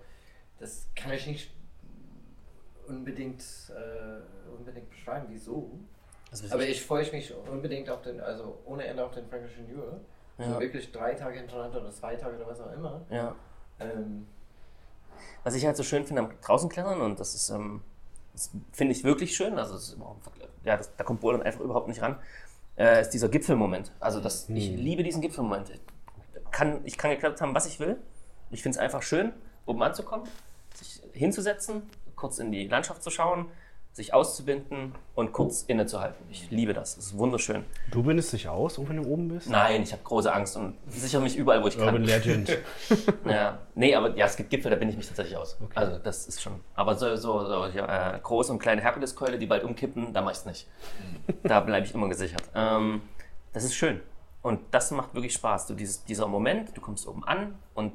[0.60, 1.52] das kann ich nicht
[2.88, 5.72] unbedingt, äh, unbedingt beschreiben, wieso.
[6.32, 10.00] Also Aber ich freue mich unbedingt auf den, also ohne Ende auf den Fränkischen Jura.
[10.38, 10.46] Ja.
[10.46, 13.02] Also wirklich drei Tage hintereinander oder zwei Tage oder was auch immer.
[13.10, 13.36] ja.
[13.80, 14.28] Ähm,
[15.44, 17.82] Was ich halt so schön finde am draußen klettern und das ist, ähm,
[18.36, 19.96] das finde ich wirklich schön, also
[20.64, 22.20] ja, das, da kommt Bouldern einfach überhaupt nicht ran,
[22.78, 23.92] äh, ist dieser Gipfelmoment.
[24.00, 25.72] Also das, ich liebe diesen Gipfelmoment.
[26.52, 27.98] Kann, ich kann geklettert haben, was ich will.
[28.52, 29.34] Ich finde es einfach schön,
[29.66, 30.28] oben anzukommen,
[30.74, 31.84] sich hinzusetzen,
[32.16, 33.48] kurz in die Landschaft zu schauen,
[33.96, 36.26] sich auszubinden und kurz innezuhalten.
[36.30, 36.98] Ich liebe das.
[36.98, 37.64] Das ist wunderschön.
[37.92, 39.50] Du bindest dich aus, auch wenn du oben bist?
[39.50, 41.88] Nein, ich habe große Angst und sichere mich überall, wo ich kann.
[41.88, 42.58] Urban Legend.
[43.26, 45.58] Ja, nee, aber ja, es gibt Gipfel, da bin ich mich tatsächlich aus.
[45.74, 46.60] Also das ist schon.
[46.76, 50.32] Aber so, so, so ja, äh, große und kleine Herkuleskeule, die bald umkippen, da mach
[50.32, 50.68] ich's nicht.
[51.44, 52.44] Da bleibe ich immer gesichert.
[52.54, 53.02] Ähm,
[53.54, 54.02] das ist schön.
[54.42, 55.68] Und das macht wirklich Spaß.
[55.68, 57.94] Du, dieses, dieser Moment, du kommst oben an und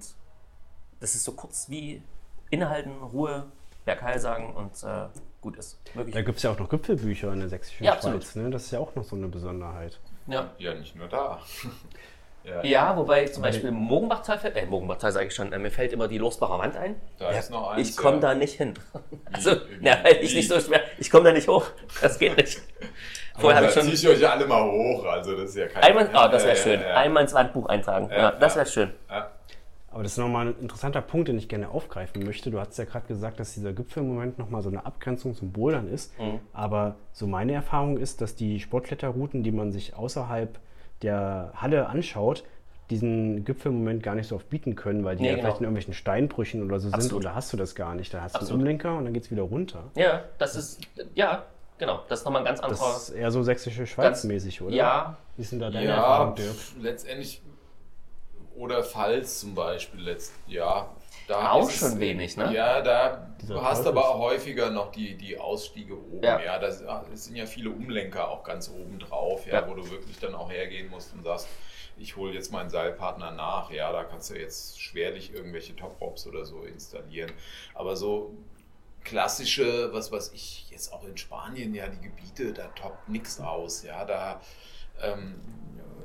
[0.98, 2.02] das ist so kurz wie
[2.48, 3.44] innehalten, Ruhe,
[3.84, 5.08] Bergheil sagen und äh,
[5.40, 5.78] gut ist.
[5.94, 6.14] Wirklich.
[6.14, 8.00] Da gibt es ja auch noch Gipfelbücher in der sächsischen Ja.
[8.00, 8.34] Schweiz.
[8.34, 8.50] Ne?
[8.50, 9.98] Das ist ja auch noch so eine Besonderheit.
[10.26, 10.50] Ja.
[10.58, 11.40] ja, nicht nur da.
[12.44, 15.92] ja, Ja, wobei zum Beispiel Mogenbachtal fällt, äh, Mogenbachtal sage ich schon, äh, mir fällt
[15.92, 16.96] immer die Losbacher Wand ein.
[17.18, 18.20] Da ist noch eins, ich komme ja.
[18.20, 18.74] da nicht hin.
[19.32, 21.66] Also, weil ich nicht so schwer, ich komme da nicht hoch.
[22.00, 22.60] Das geht nicht.
[23.38, 25.56] Vorher habe da ich schon ziehe ich euch ja alle mal hoch, also das ist
[25.56, 25.82] ja kein...
[25.82, 26.96] einmal, oh, das wäre Ja, schön, ja, ja.
[26.96, 28.10] einmal ins Wandbuch eintragen.
[28.10, 28.58] Ja, Ja, das ja.
[28.58, 28.92] wäre schön.
[29.08, 29.30] Ja.
[29.92, 32.50] Aber das ist nochmal ein interessanter Punkt, den ich gerne aufgreifen möchte.
[32.52, 36.16] Du hast ja gerade gesagt, dass dieser Gipfelmoment nochmal so eine Abgrenzung zum Bouldern ist.
[36.20, 36.38] Mhm.
[36.52, 40.58] Aber so meine Erfahrung ist, dass die Sportkletterrouten, die man sich außerhalb
[41.02, 42.44] der Halle anschaut,
[42.90, 45.44] diesen Gipfelmoment gar nicht so oft bieten können, weil die Nee, ja genau.
[45.46, 46.94] vielleicht in irgendwelchen Steinbrüchen oder so sind.
[46.94, 47.24] Absolut.
[47.24, 48.12] Oder hast du das gar nicht?
[48.14, 48.60] Da hast du Absolut.
[48.60, 49.84] einen Umlenker und dann geht es wieder runter.
[49.96, 50.80] Ja, das ist,
[51.14, 51.44] ja,
[51.78, 52.96] genau, das ist nochmal ein ganz Das anderer.
[52.96, 54.74] ist eher so sächsische Schweiz-mäßig, oder?
[54.74, 56.54] Ja, Wie sind da deine Ja, Erfahrungen, Dirk?
[56.80, 57.42] letztendlich
[58.60, 60.88] oder Pfalz zum Beispiel letzt, ja.
[61.26, 62.52] Da Auch schon es, wenig, ne?
[62.52, 66.22] Ja, da Dieser du hast Teufels- aber häufiger noch die, die Ausstiege oben.
[66.24, 66.40] Ja.
[66.40, 69.68] Ja, das, es sind ja viele Umlenker auch ganz oben drauf, ja, Ja.
[69.68, 71.46] wo du wirklich dann auch hergehen musst und sagst,
[71.96, 73.70] ich hole jetzt meinen Seilpartner nach.
[73.70, 77.30] Ja, da kannst du jetzt schwerlich irgendwelche Top-Props oder so installieren.
[77.74, 78.34] Aber so
[79.04, 83.82] klassische, was weiß ich, jetzt auch in Spanien, ja, die Gebiete, da toppt nichts aus.
[83.84, 84.40] Ja, da
[85.02, 85.34] ähm,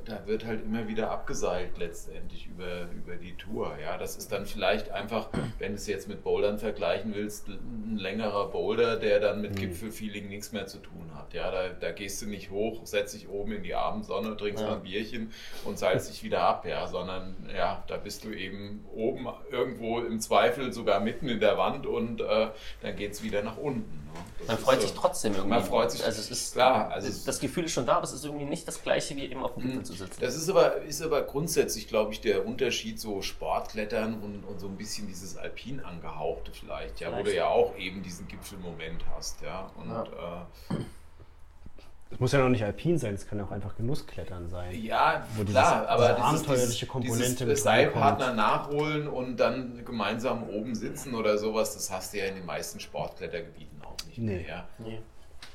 [0.05, 3.75] da wird halt immer wieder abgeseilt letztendlich über, über die Tour.
[3.81, 7.97] Ja, das ist dann vielleicht einfach, wenn du es jetzt mit Bouldern vergleichen willst, ein
[7.97, 11.33] längerer Boulder, der dann mit Gipfelfeeling nichts mehr zu tun hat.
[11.33, 14.75] Ja, da, da gehst du nicht hoch, setzt dich oben in die Abendsonne, trinkst Ja.
[14.75, 15.31] ein Bierchen
[15.63, 20.19] und seilst dich wieder ab, ja, sondern ja, da bist du eben oben irgendwo im
[20.19, 22.47] Zweifel sogar mitten in der Wand und äh,
[22.81, 24.04] dann geht es wieder nach unten.
[24.47, 24.87] Man freut so.
[24.87, 25.49] sich trotzdem irgendwie.
[25.49, 28.13] Man freut sich, Also es ist klar, also das Gefühl ist schon da, aber es
[28.13, 30.19] ist irgendwie nicht das gleiche wie eben auf dem Gipfel zu sitzen.
[30.21, 34.67] Das ist aber, ist aber grundsätzlich, glaube ich, der Unterschied so Sportklettern und, und so
[34.67, 37.27] ein bisschen dieses Alpin angehauchte vielleicht, ja, wo Vielleicht.
[37.31, 39.71] du ja auch eben diesen Gipfelmoment hast, ja.
[39.75, 40.47] Und Ja.
[42.11, 44.81] Es muss ja noch nicht alpin sein, es kann auch einfach Genussklettern äh, sein.
[44.83, 49.37] ja, Wo dieses- klar, aber diese das ist abenteuerliche Komponente dieses mit Seilpartner nachholen und
[49.37, 53.74] dann gemeinsam oben sitzen oder sowas, das hast du ja in den meisten Sportklettergebieten
[54.17, 54.37] nicht Nee.
[54.43, 54.47] mehr.
[54.47, 54.67] Ja.
[54.79, 54.99] Nee.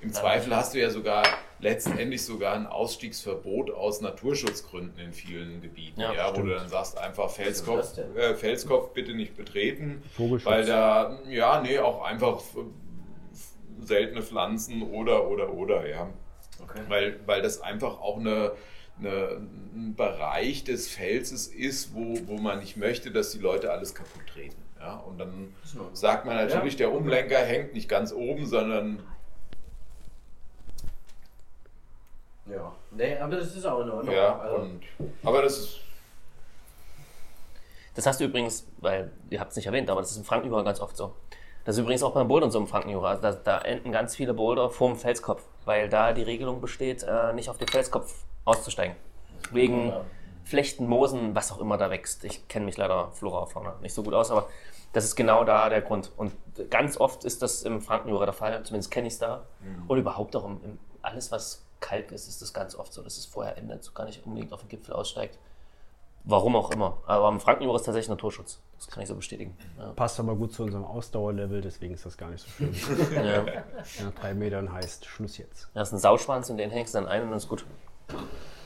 [0.03, 1.25] Im Zweifel hast du ja sogar
[1.59, 6.97] letztendlich sogar ein Ausstiegsverbot aus Naturschutzgründen in vielen Gebieten, Ja, ja, wo du dann sagst,
[6.97, 12.41] einfach Felskopf, äh, Felskopf bitte nicht betreten, weil da, ja, nee, auch einfach
[13.83, 16.09] seltene Pflanzen oder, oder, oder, ja.
[16.63, 16.81] Okay.
[16.89, 18.53] Weil, weil das einfach auch eine,
[18.99, 19.41] eine,
[19.75, 24.23] ein Bereich des Felses ist, wo, wo man nicht möchte, dass die Leute alles kaputt
[24.33, 24.57] treten.
[24.81, 24.95] Ja?
[24.97, 25.55] Und dann
[25.93, 26.79] sagt man natürlich, Ja.
[26.89, 29.03] der Umlenker hängt nicht ganz oben, sondern
[32.47, 32.73] Ja.
[32.91, 34.15] Nee, aber das ist auch in Ordnung.
[34.15, 34.81] Ja, also, und,
[35.23, 35.81] aber das ist.
[37.95, 40.63] Das hast du übrigens, weil ihr habt es nicht erwähnt, aber das ist im Frankenjura
[40.63, 41.15] ganz oft so.
[41.65, 43.17] Das ist übrigens auch beim Bouldern so im Frankenjura.
[43.17, 47.51] Da, da enden ganz viele Boulder vorm Felskopf, weil da die Regelung besteht, äh, nicht
[47.51, 48.97] auf den Felskopf auszusteigen.
[49.53, 50.05] Wegen Ja.
[50.51, 52.25] Flechten, Moosen, was auch immer da wächst.
[52.25, 54.49] Ich kenne mich leider Flora Fauna nicht so gut aus, aber
[54.93, 56.11] das ist genau da der Grund.
[56.17, 56.33] Und
[56.71, 59.47] ganz oft ist das im Frankenjura der Fall, zumindest kenne ich es da.
[59.87, 63.17] Und überhaupt auch im, im, alles, was Kalk ist, ist das ganz oft so, dass
[63.17, 65.39] es vorher endet, so gar nicht unbedingt auf den Gipfel aussteigt.
[66.25, 66.99] Warum auch immer.
[67.07, 68.61] Aber im Frankenjura ist tatsächlich Naturschutz.
[68.77, 69.57] Das kann ich so bestätigen.
[69.79, 69.93] Ja.
[69.93, 72.75] Passt aber gut zu unserem Ausdauerlevel, deswegen ist das gar nicht so schlimm.
[73.25, 73.45] Ja.
[74.03, 75.69] Nach drei Metern heißt Schluss jetzt.
[75.73, 77.65] Da ist ein Sauschwanz und den hängst du dann ein und dann ist gut.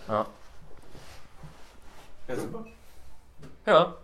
[0.08, 0.26] Ja.
[2.28, 2.64] Ja, super.
[3.66, 3.96] Ja.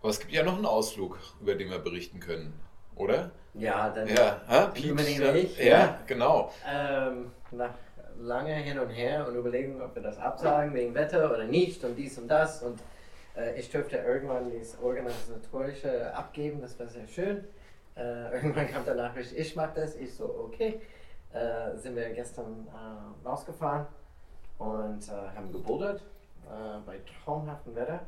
[0.00, 2.52] Aber es gibt ja noch einen Ausflug, über den wir berichten können,
[2.96, 3.30] oder?
[3.54, 4.72] Ja, dann Ja, ha?
[4.76, 5.98] Übernehme ich, Ja, ja.
[6.06, 6.52] genau.
[6.68, 7.70] ähm, nach
[8.18, 11.96] lange hin und her und überlegen, ob wir das absagen wegen Wetter oder nicht und
[11.96, 12.62] dies und das.
[12.62, 12.80] Und
[13.36, 17.44] äh, ich dürfte irgendwann das Organisatorische abgeben, das war sehr schön.
[17.96, 19.96] Äh, irgendwann kam der Nachricht, ich mach das.
[19.96, 20.80] Ich so, okay.
[21.32, 23.86] Äh, sind wir gestern äh, rausgefahren
[24.58, 26.02] und äh, haben gebouldert
[26.46, 28.00] äh, bei traumhaftem Wetter.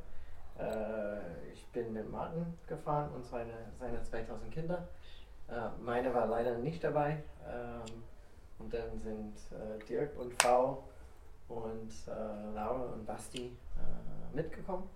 [0.59, 4.89] Äh, ich bin mit Martin gefahren und seine, seine 2000 Kinder.
[5.49, 7.23] Äh, meine war leider nicht dabei.
[7.47, 8.03] Ähm,
[8.59, 10.85] und dann sind äh, Dirk und Frau
[11.49, 13.57] und äh, Laura und Basti
[14.33, 14.89] mitgekommen.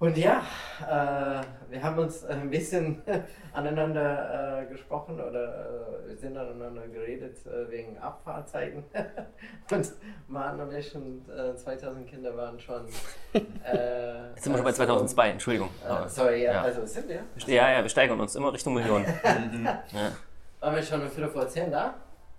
[0.00, 0.42] Und ja,
[0.80, 3.02] äh, wir haben uns ein bisschen
[3.52, 8.82] aneinander äh, gesprochen oder äh, wir sind aneinander geredet äh, wegen Abfahrtzeiten.
[9.70, 9.92] und
[10.26, 12.86] Martin und ich und äh, 2000 Kinder waren schon.
[13.34, 13.40] Äh,
[14.30, 15.68] Jetzt sind wir schon bei 2002, Entschuldigung.
[15.86, 16.62] Äh, sorry, ja, Ja.
[16.62, 17.22] also sind wir.
[17.46, 19.04] Ja, ja, wir steigern uns immer Richtung Millionen.
[19.22, 19.82] ja.
[20.60, 21.92] Waren wir schon um Viertel vor zehn da?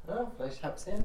[0.08, 1.04] Ja, vielleicht halb zehn?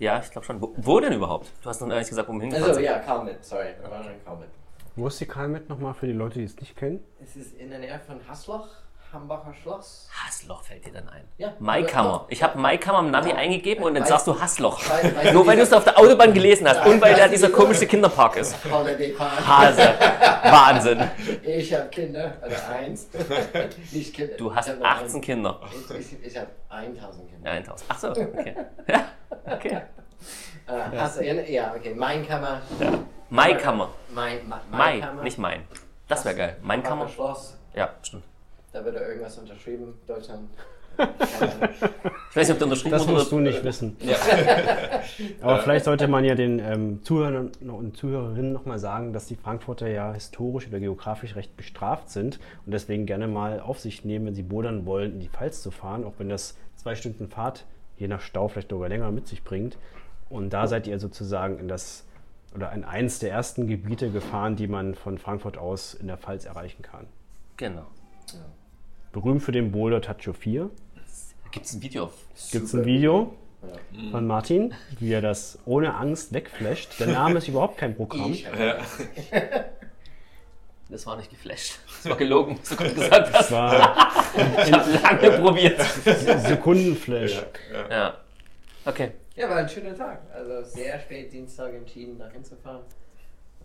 [0.00, 0.60] ja, ich glaube schon.
[0.60, 1.52] Wo, wo denn überhaupt?
[1.62, 4.24] Du hast noch gar nicht gesagt, wo wir Also ja, Kalmit, sorry, wir waren in
[4.24, 4.48] Kalmit.
[4.94, 7.02] Wo ist die Kalmet nochmal für die Leute, die es nicht kennen?
[7.22, 8.68] Es ist in der Nähe von Hasloch,
[9.10, 10.08] Hambacher Schloss.
[10.12, 11.24] Hasloch fällt dir dann ein.
[11.38, 11.54] Ja.
[11.58, 12.26] Maikammer.
[12.28, 14.80] Ich habe Maikammer im Navi eingegeben und dann sagst du Hasloch.
[15.32, 18.36] Nur weil du es auf der Autobahn gelesen hast und weil da dieser komische Kinderpark
[18.36, 18.54] ist.
[18.64, 19.94] Hase.
[20.44, 21.10] Wahnsinn.
[21.42, 23.08] Ich habe Kinder, oder eins.
[23.92, 24.34] Nicht Kinder.
[24.36, 25.60] Du hast Ich hab nur 18 ein- Kinder.
[25.98, 27.50] Ich, ich, habe 1000 Kinder.
[27.50, 27.84] Ja, 1000.
[27.88, 28.54] Ach so, okay.
[28.88, 29.08] Ja,
[29.46, 29.80] okay.
[30.66, 31.94] Äh, hast du, ja, okay.
[31.94, 32.62] Mein Kammer.
[33.32, 33.88] Maikammer.
[34.14, 35.22] Mein, mein, Mai, Kammer.
[35.22, 35.62] nicht mein.
[36.06, 36.56] Das wäre geil.
[36.60, 37.08] Mein Kammer.
[37.08, 37.56] Schloss.
[37.74, 38.24] Ja, stimmt.
[38.74, 39.94] Da wird irgendwas unterschrieben.
[40.06, 40.50] Deutschland.
[40.98, 43.96] Ich weiß nicht, ob du unterschrieben Das musst du nicht wissen.
[44.00, 44.16] Ja.
[45.40, 49.88] Aber vielleicht sollte man ja den ähm, Zuhörern und Zuhörerinnen nochmal sagen, dass die Frankfurter
[49.88, 54.34] ja historisch oder geografisch recht bestraft sind und deswegen gerne mal auf sich nehmen, wenn
[54.34, 57.64] sie bodern wollen, in die Pfalz zu fahren, auch wenn das zwei Stunden Fahrt,
[57.96, 59.78] je nach Stau vielleicht sogar länger mit sich bringt.
[60.28, 62.04] Und da seid ihr sozusagen in das
[62.54, 66.44] oder in eins der ersten Gebiete gefahren, die man von Frankfurt aus in der Pfalz
[66.44, 67.06] erreichen kann.
[67.56, 67.86] Genau.
[69.12, 70.70] Berühmt für den Boulder Tacho 4.
[71.50, 72.14] Gibt es ein Video auf.
[72.50, 73.34] Gibt es ein Video
[74.10, 76.98] von Martin, wie er das ohne Angst wegflasht.
[76.98, 78.32] Der Name ist überhaupt kein Programm.
[78.32, 78.46] Ich
[80.88, 81.78] Das war nicht geflasht.
[81.86, 83.50] Das war gelogen, du gerade gesagt hast.
[83.50, 83.96] Das war
[84.66, 85.80] Ich habe lange probiert.
[85.80, 87.42] Sekundenflash.
[87.90, 88.18] Ja.
[88.84, 89.12] Okay.
[89.34, 90.20] Ja, war ein schöner Tag.
[90.30, 92.84] Also sehr spät Dienstag entschieden, da hinzufahren.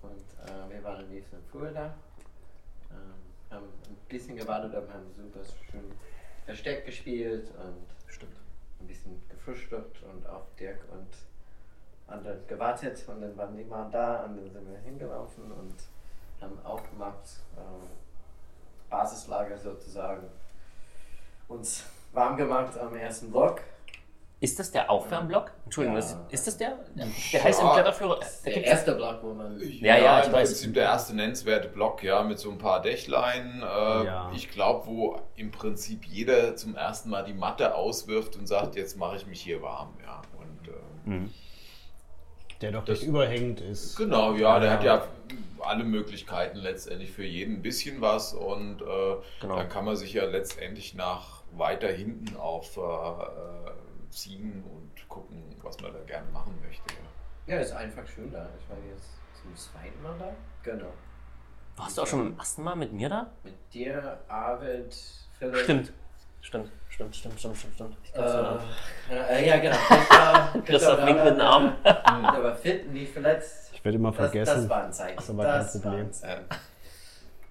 [0.02, 1.94] Und äh, wir waren am nächsten früher da.
[2.90, 5.92] Ähm, haben ein bisschen gewartet, aber haben super schön
[6.46, 8.38] Versteck gespielt und Stimmt.
[8.80, 11.10] ein bisschen gefrühstückt und auf Dirk und
[12.08, 13.04] anderen gewartet.
[13.06, 15.76] Und dann waren die mal da und dann sind wir hingelaufen und
[16.40, 17.90] haben aufgemacht, ähm,
[18.90, 20.30] Basislager sozusagen,
[21.50, 23.60] uns warm gemacht am ersten Block.
[24.40, 25.52] Ist das der Aufwärmblock?
[25.66, 26.06] Entschuldigung, Ja.
[26.30, 26.78] ist das der?
[26.96, 28.20] Der heißt im Kletterführer.
[28.20, 30.50] Da Der gibt's- erste Block, wo man Ja, ja, ich im weiß.
[30.50, 33.62] Prinzip der erste nennenswerte Block, ja, mit so ein paar Dächlein.
[33.64, 33.66] Äh,
[34.06, 34.32] Ja.
[34.36, 38.96] Ich glaube, wo im Prinzip jeder zum ersten Mal die Matte auswirft und sagt, jetzt
[38.98, 40.22] mache ich mich hier warm, ja.
[40.38, 41.34] Und äh, Mhm.
[42.62, 43.96] Der doch Das- nicht überhängend ist.
[43.98, 45.04] genau, ja, der hat ja
[45.62, 49.56] alle Möglichkeiten letztendlich für jeden ein bisschen was und äh, Genau.
[49.58, 53.72] dann kann man sich ja letztendlich nach weiter hinten auf äh, äh,
[54.18, 56.84] ziehen und gucken, was man da gerne machen möchte.
[57.46, 57.56] Ja.
[57.56, 58.50] Ja, ist einfach schön da.
[58.60, 59.10] Ich war jetzt
[59.42, 60.34] zum zweiten Mal da.
[60.64, 60.92] Genau.
[61.78, 63.30] Warst du auch schon beim ersten Mal mit mir da?
[63.44, 64.94] Mit dir, Arvid,
[65.38, 65.56] Philipp.
[65.58, 65.94] Stimmt.
[66.42, 67.98] Stimmt, stimmt, stimmt, stimmt, stimmt, stimmt.
[68.04, 68.64] Ich kann's.
[69.10, 69.76] Äh, äh, ja, genau.
[70.54, 71.76] Christoph, Christoph winkt mit dem Arm.
[71.84, 73.72] Der war fit, nie verletzt.
[73.74, 74.70] Ich werde immer Das, das vergessen.
[74.70, 75.16] war ein Zeichen.
[75.18, 76.06] Das kein das war Problem.
[76.08, 76.46] ein Zeichen.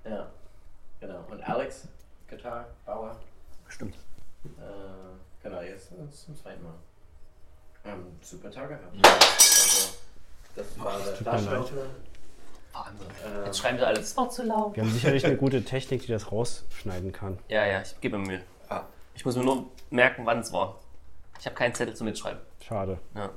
[0.05, 0.26] Ja,
[1.00, 1.24] genau.
[1.31, 1.88] Und Alex,
[2.29, 3.16] Gitarre, Bauer.
[3.68, 3.94] Stimmt.
[4.44, 4.95] Äh,
[5.48, 6.74] genau, jetzt zum zweiten Mal.
[7.85, 8.96] Einen super Tag gehabt.
[8.96, 9.12] Ja.
[9.12, 9.88] Also,
[10.56, 11.26] das war der.
[12.72, 13.06] Wahnsinn.
[13.24, 14.76] Ähm, Jetzt schreiben sie alle, das war zu laut.
[14.76, 17.38] Wir haben sicherlich eine gute Technik, die das rausschneiden kann.
[17.48, 18.42] Ja, ja, ich gebe mir Mühe.
[18.68, 18.82] Ah.
[19.14, 20.78] Ich muss mir nur merken, wann es war.
[21.38, 22.40] Ich habe keinen Zettel zum Mitschreiben.
[22.61, 22.98] Schade.
[23.14, 23.30] Ja.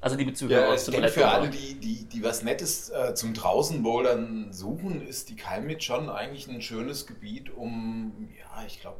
[0.00, 3.34] Also liebe Zuhörer, Ja, ich leid, für alle, die, die, die was Nettes äh, zum
[3.34, 8.98] Draußenbouldern suchen, ist die Kalmit schon eigentlich ein schönes Gebiet, um, ja, ich glaube,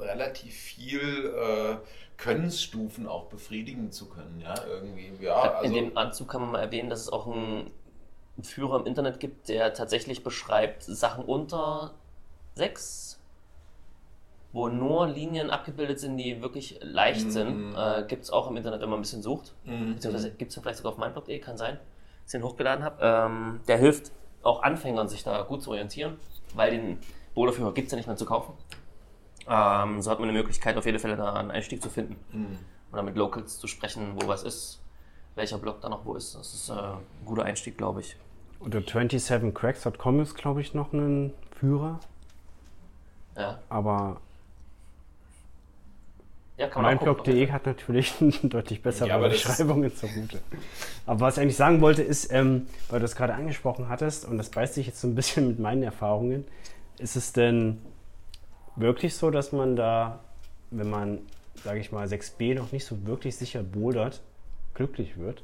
[0.00, 1.76] relativ viel äh,
[2.16, 4.40] Könnensstufen auch befriedigen zu können.
[4.40, 5.12] Ja, irgendwie.
[5.24, 7.70] Ja, also, In dem Anzug kann man mal erwähnen, dass es auch einen
[8.42, 11.92] Führer im Internet gibt, der tatsächlich beschreibt Sachen unter
[12.54, 13.18] sechs,
[14.52, 17.30] wo nur Linien abgebildet sind, die wirklich leicht Mhm.
[17.30, 17.74] sind.
[17.76, 19.52] Äh, gibt es auch im Internet, wenn man ein bisschen sucht.
[19.64, 19.94] Mhm.
[19.94, 21.74] Beziehungsweise gibt es vielleicht sogar auf meinblog.de, kann sein,
[22.24, 22.96] dass ich den hochgeladen habe.
[23.00, 24.10] Ähm, der hilft
[24.42, 26.18] auch Anfängern, sich da gut zu orientieren,
[26.54, 26.98] weil den
[27.34, 28.54] Boulderführer gibt es ja nicht mehr zu kaufen.
[29.48, 32.58] Ähm, so hat man eine Möglichkeit, auf jeden Fall da einen Einstieg zu finden Mhm.
[32.92, 34.80] oder mit Locals zu sprechen, wo was ist,
[35.34, 36.34] welcher Block da noch wo ist.
[36.34, 38.16] Das ist äh, ein guter Einstieg, glaube ich.
[38.60, 41.98] Unter 27cracks.com ist, glaube ich, noch ein Führer.
[43.36, 44.20] Ja, Aber
[46.58, 50.40] ja meinblog.de hat natürlich deutlich bessere Ja, Beschreibungen zugute.
[51.06, 54.36] Aber was ich eigentlich sagen wollte, ist, ähm, weil du es gerade angesprochen hattest, und
[54.36, 56.44] das beißt sich jetzt so ein bisschen mit meinen Erfahrungen,
[56.98, 57.80] ist es denn
[58.80, 60.20] wirklich so, dass man da,
[60.70, 61.26] wenn man,
[61.62, 64.20] sage ich mal, 6b noch nicht so wirklich sicher bouldert,
[64.74, 65.42] glücklich wird?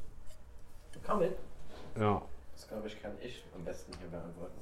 [1.06, 1.36] Komm mit.
[1.98, 2.22] Ja,
[2.54, 4.54] Das glaube ich, kann ich am besten hier beantworten.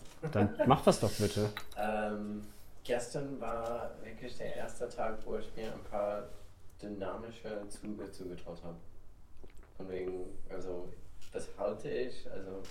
[0.58, 1.50] dann mach das doch bitte.
[1.76, 2.42] Ähm,
[2.84, 6.24] gestern war wirklich der erste Tag, wo ich mir ein paar
[6.82, 8.76] dynamische Züge zugetraut habe.
[9.76, 10.88] Von wegen, also
[11.32, 12.62] das halte ich, also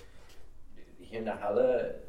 [1.00, 2.00] hier in der Halle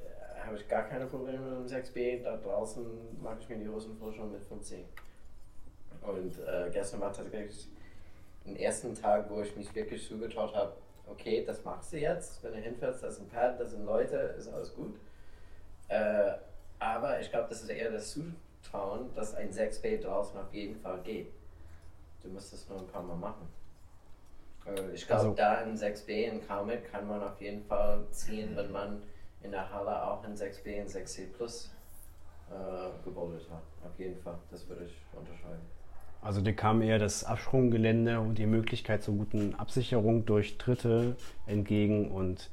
[0.45, 3.97] habe ich gar keine Probleme mit dem 6B, da draußen mache ich mir die Hosen
[3.97, 4.83] voll schon mit 5C.
[6.01, 7.67] Und äh, gestern war tatsächlich
[8.45, 10.73] den ersten Tag, wo ich mich wirklich zugetraut habe,
[11.07, 14.47] okay, das machst du jetzt, wenn du hinfährst, das sind Pad, das sind Leute, ist
[14.47, 14.95] alles gut.
[15.87, 16.33] Äh,
[16.79, 20.99] aber ich glaube, das ist eher das Zutrauen, dass ein 6B draußen auf jeden Fall
[21.03, 21.31] geht.
[22.21, 23.47] Du musst es nur ein paar Mal machen.
[24.65, 28.55] Äh, ich glaube, Also- da in 6B in Kalmit kann man auf jeden Fall ziehen,
[28.55, 29.01] wenn man
[29.45, 31.71] in der Halle auch in 6B und 6C Plus
[32.49, 33.63] äh, gebouldert hat.
[33.85, 35.61] Auf jeden Fall, das würde ich unterschreiben.
[36.21, 42.09] Also dir kam eher das Absprunggelände und die Möglichkeit zur guten Absicherung durch Dritte entgegen
[42.11, 42.49] und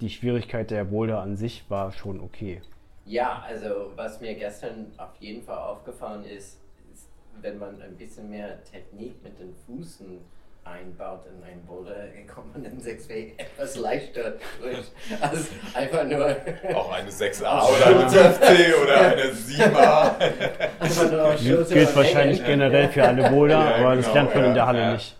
[0.00, 2.60] die Schwierigkeit der Boulder an sich war schon okay.
[3.04, 6.58] Ja, also was mir gestern auf jeden Fall aufgefallen ist,
[6.92, 7.08] ist,
[7.40, 10.18] wenn man ein bisschen mehr Technik mit den Füßen
[10.64, 11.94] einbaut in ein Boulder,
[12.34, 14.78] kommt man in 6W etwas leichter durch,
[15.20, 16.36] als einfach nur,
[16.74, 20.80] Auch eine 6a oder eine 5c oder eine 7a.
[20.80, 22.60] einfach nur auf Schulter Gilt wahrscheinlich Hängen.
[22.60, 24.92] generell für alle Boulder, Ja, aber das genau, lernt man in ja, der Halle ja.
[24.94, 25.16] nicht.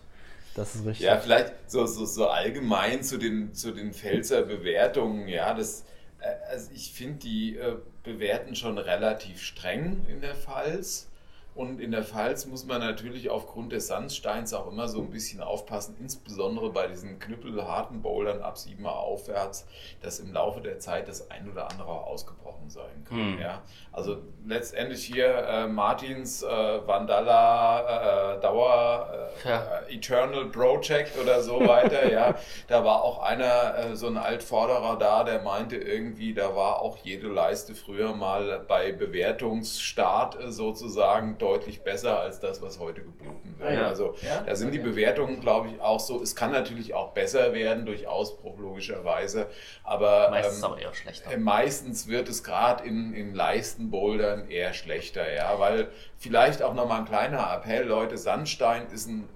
[0.55, 1.07] Das ist richtig.
[1.07, 5.27] Ja, vielleicht so, so, so allgemein zu den, zu den Pfälzer Bewertungen.
[5.27, 5.85] Ja, das,
[6.21, 11.09] äh, also ich finde, die äh, bewerten schon relativ streng in der Pfalz.
[11.55, 15.41] Und in der Pfalz muss man natürlich aufgrund des Sandsteins auch immer so ein bisschen
[15.41, 19.67] aufpassen, insbesondere bei diesen knüppelharten Bouldern ab 7 aufwärts,
[20.03, 23.17] dass im Laufe der Zeit das ein oder andere ausgebrochen sein kann.
[23.35, 23.41] Hm.
[23.41, 23.63] Ja?
[23.93, 29.63] Also letztendlich hier äh, Martins äh, Vandala äh, Dauer äh, Ja.
[29.89, 32.35] äh, Eternal Project oder so weiter, ja.
[32.67, 36.97] Da war auch einer, äh, so ein Altvorderer da, der meinte irgendwie, da war auch
[36.99, 43.55] jede Leiste früher mal bei Bewertungsstart äh, sozusagen deutlich besser als das, was heute geboten
[43.59, 43.73] wird.
[43.75, 43.89] Ja.
[43.89, 44.79] Also Ja, da sind die.
[44.79, 46.23] Bewertungen, glaube ich, auch so.
[46.23, 49.47] Es kann natürlich auch besser werden durch Ausbruch, logischerweise.
[49.83, 51.31] Aber, Meistens ähm, aber eher schlechter.
[51.33, 57.01] äh, Meistens wird es gerade in, in Leistenbouldern eher schlechter, ja, weil vielleicht auch nochmal
[57.01, 59.29] ein kleiner Appell, Leute, Sandstein ist ein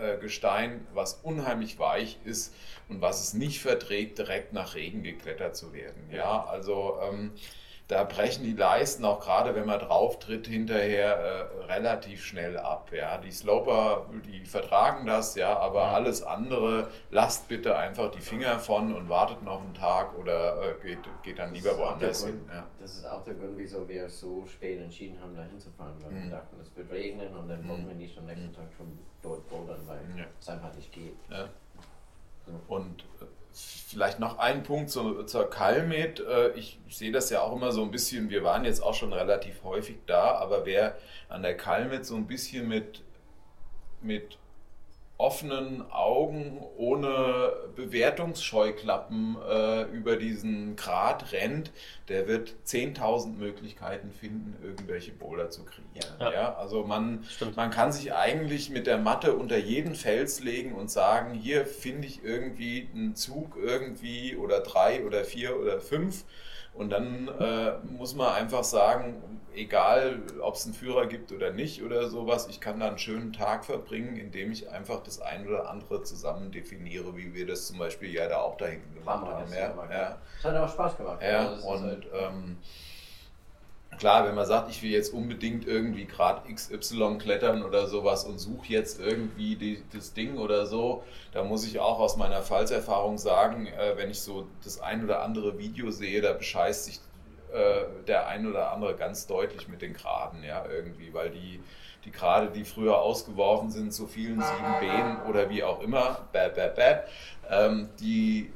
[0.00, 2.54] äh, Gestein, was unheimlich weich ist
[2.88, 6.08] und was es nicht verträgt, direkt nach Regen geklettert zu werden.
[6.12, 7.32] Ja, also ähm,
[7.88, 12.90] da brechen die Leisten, auch gerade wenn man drauf tritt, hinterher äh, relativ schnell ab.
[12.92, 13.16] Ja.
[13.16, 18.94] Die Sloper, die vertragen das, ja, aber alles andere, lasst bitte einfach die Finger von
[18.94, 22.30] und wartet noch einen Tag oder äh, geht, geht dann lieber Das auch woanders der
[22.32, 22.50] hin.
[22.52, 22.66] Ja.
[22.78, 26.24] Das ist auch der Grund, wieso wir so spät entschieden haben, da hinzufahren, weil Mhm.
[26.24, 29.48] wir dachten, es wird regnen und dann wollen wir nicht am nächsten Tag schon dort
[29.48, 30.24] bouldern, weil Ja.
[30.38, 31.16] es einfach nicht geht.
[31.30, 31.48] Ja.
[32.68, 36.20] Und äh, vielleicht noch ein Punkt zu, zur Kalmet.
[36.20, 39.12] Äh, Ich sehe das ja auch immer so ein bisschen, wir waren jetzt auch schon
[39.12, 40.96] relativ häufig da, aber wer
[41.28, 43.02] an der Kalmet so ein bisschen mit,
[44.02, 44.38] mit
[45.18, 51.72] offenen Augen, ohne Bewertungsscheuklappen äh, über diesen Grat rennt,
[52.08, 56.14] der wird 10.000 Möglichkeiten finden, irgendwelche Boulder zu kreieren.
[56.20, 56.32] Ja.
[56.32, 56.54] Ja.
[56.54, 57.56] also man, Stimmt.
[57.56, 62.06] man kann sich eigentlich mit der Matte unter jeden Fels legen und sagen, hier finde
[62.06, 66.24] ich irgendwie einen Zug irgendwie oder drei oder vier oder fünf.
[66.78, 69.20] Und dann äh, muss man einfach sagen,
[69.52, 73.32] egal ob es einen Führer gibt oder nicht oder sowas, ich kann da einen schönen
[73.32, 77.78] Tag verbringen, indem ich einfach das ein oder andere zusammen definiere, wie wir das zum
[77.78, 79.42] Beispiel ja da auch da hinten gemacht haben.
[79.42, 80.18] das Ja, ja.
[80.38, 81.20] Es hat auch Spaß gemacht.
[81.20, 82.56] Ja, Also das und halt- ähm,
[83.98, 88.38] klar, wenn man sagt, ich will jetzt unbedingt irgendwie Grad XY klettern oder sowas und
[88.38, 93.18] suche jetzt irgendwie die, das Ding oder so, da muss ich auch aus meiner Pfalzerfahrung
[93.18, 97.00] sagen, äh, wenn ich so das ein oder andere Video sehe, da bescheißt sich
[97.52, 101.60] äh, der ein oder andere ganz deutlich mit den Graden, ja, irgendwie, weil die,
[102.04, 106.70] die Grade, die früher ausgeworfen sind zu vielen 7b oder wie auch immer, bäh, bäh,
[106.74, 106.98] bäh,
[107.50, 108.52] ähm, die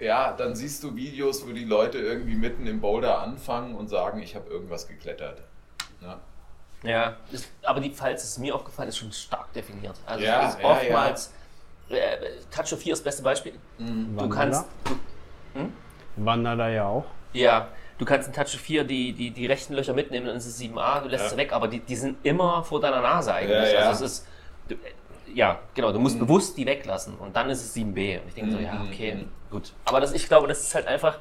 [0.00, 4.20] ja, dann siehst du Videos, wo die Leute irgendwie mitten im Boulder anfangen und sagen,
[4.20, 5.42] ich habe irgendwas geklettert.
[6.02, 6.20] Ja,
[6.82, 9.96] Ja, ist, aber die Pfalz ist mir aufgefallen, ist schon stark definiert.
[10.06, 11.32] Also Ja, ist ja, oftmals,
[11.88, 12.16] äh,
[12.50, 13.52] Tacho 4 ist das beste Beispiel.
[13.78, 13.84] Du
[14.16, 14.34] Vandala?
[14.34, 14.66] kannst,
[16.16, 17.04] Vandala ja auch.
[17.32, 20.60] ja, du kannst in Tacho 4 die, die, die rechten Löcher mitnehmen, dann ist es
[20.60, 21.30] 7a, du lässt Ja.
[21.30, 23.72] sie weg, aber die, die sind immer vor deiner Nase eigentlich.
[23.72, 23.88] Ja, ja.
[23.88, 24.26] Also es ist,
[24.68, 24.78] du, äh,
[25.34, 28.20] ja, genau, du musst bewusst die weglassen und dann ist es 7b.
[28.22, 29.28] Und ich denke so, ja, Mhm, okay, mhm.
[29.50, 29.72] Gut.
[29.84, 31.18] Aber das, ich glaube, das ist halt einfach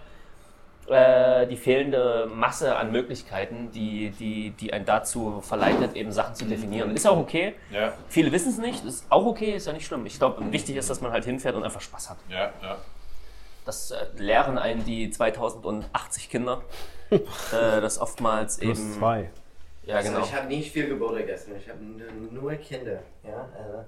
[0.88, 6.46] äh, die fehlende Masse an Möglichkeiten, die, die, die einen dazu verleitet, eben Sachen zu
[6.46, 6.96] definieren.
[6.96, 7.56] Ist auch okay.
[7.72, 10.06] ja, Viele wissen es nicht, ist auch okay, ist ja nicht schlimm.
[10.06, 12.18] Ich glaube, wichtig ist, dass man halt hinfährt und einfach Spaß hat.
[12.30, 12.78] ja, ja.
[13.66, 16.62] Das äh, lehren einen die 2080 Kinder,
[17.10, 17.18] äh,
[17.52, 18.94] das oftmals Plus eben.
[18.94, 19.32] zwei.
[19.88, 20.24] Ja, also genau.
[20.24, 21.80] ich habe nicht viel Geburtstag gestern, ich habe
[22.32, 23.00] nur Kinder.
[23.24, 23.86] Ja, also,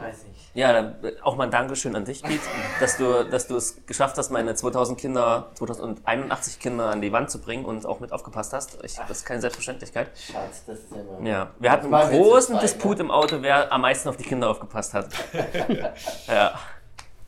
[0.00, 0.50] weiß nicht.
[0.54, 2.40] Ja, äh, auch mal ein Dankeschön an dich, Piet,
[2.80, 7.30] dass du, dass du es geschafft hast, meine 2000 Kinder, 2081 Kinder an die Wand
[7.30, 8.78] zu bringen und auch mit aufgepasst hast.
[8.82, 10.10] Ich, das ist keine Selbstverständlichkeit.
[10.16, 11.28] Schatz, das ist immer.
[11.28, 14.48] Ja, wir hatten einen großen zweit, Disput im Auto, wer am meisten auf die Kinder
[14.48, 15.08] aufgepasst hat.
[16.26, 16.58] ja.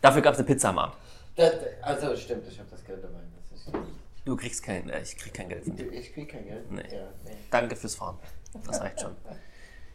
[0.00, 0.92] Dafür gab es eine Pizza mal.
[1.36, 3.20] Das, also stimmt, ich habe das Geld dabei.
[3.52, 3.72] Das ist,
[4.24, 5.90] Du kriegst kein, äh, ich krieg kein Geld von dir.
[5.90, 6.70] ich krieg kein Geld.
[6.70, 6.82] Nee.
[6.92, 7.36] Ja, nee.
[7.50, 8.18] Danke fürs Fahren.
[8.66, 9.16] Das reicht schon.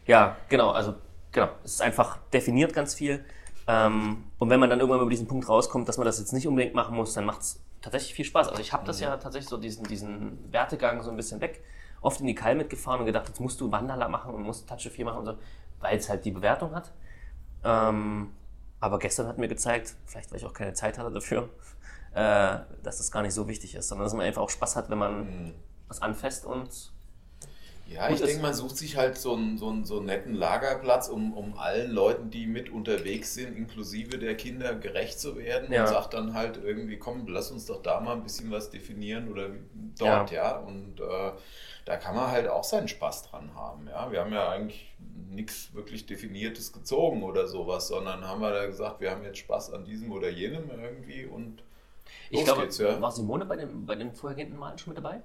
[0.06, 0.94] Ja, genau, also
[1.34, 3.22] genau, es ist einfach definiert ganz viel.
[3.66, 6.46] Ähm, und wenn man dann irgendwann über diesen Punkt rauskommt, dass man das jetzt nicht
[6.46, 8.48] unbedingt machen muss, dann macht es tatsächlich viel Spaß.
[8.48, 11.62] Also ich habe das ja tatsächlich so diesen, diesen Wertegang so ein bisschen weg,
[12.00, 14.88] oft in die Keil mitgefahren und gedacht, jetzt musst du Wanderler machen und musst Touch
[14.90, 15.34] 4 machen und so,
[15.80, 16.92] weil es halt die Bewertung hat.
[17.64, 18.32] Ähm,
[18.80, 21.48] aber gestern hat mir gezeigt, vielleicht weil ich auch keine Zeit hatte dafür,
[22.12, 24.90] äh, dass das gar nicht so wichtig ist, sondern dass man einfach auch Spaß hat,
[24.90, 25.54] wenn man
[25.88, 26.93] was anfasst und
[27.94, 30.34] Ja, Gut ich denke, man sucht sich halt so einen, so einen, so einen netten
[30.34, 35.72] Lagerplatz, um, um allen Leuten, die mit unterwegs sind, inklusive der Kinder, gerecht zu werden
[35.72, 35.82] Ja.
[35.82, 39.30] und sagt dann halt irgendwie, komm, lass uns doch da mal ein bisschen was definieren
[39.30, 39.50] oder
[39.98, 40.56] dort, ja.
[40.58, 41.32] Und äh,
[41.84, 44.10] da kann man halt auch seinen Spaß dran haben, ja.
[44.10, 44.92] Wir haben ja eigentlich
[45.30, 49.72] nichts wirklich Definiertes gezogen oder sowas, sondern haben wir da gesagt, wir haben jetzt Spaß
[49.72, 51.62] an diesem oder jenem irgendwie und
[52.30, 53.00] Ich glaube, geht's, ja.
[53.00, 55.20] war Simone bei den, bei den vorhergehenden Malen schon mit dabei?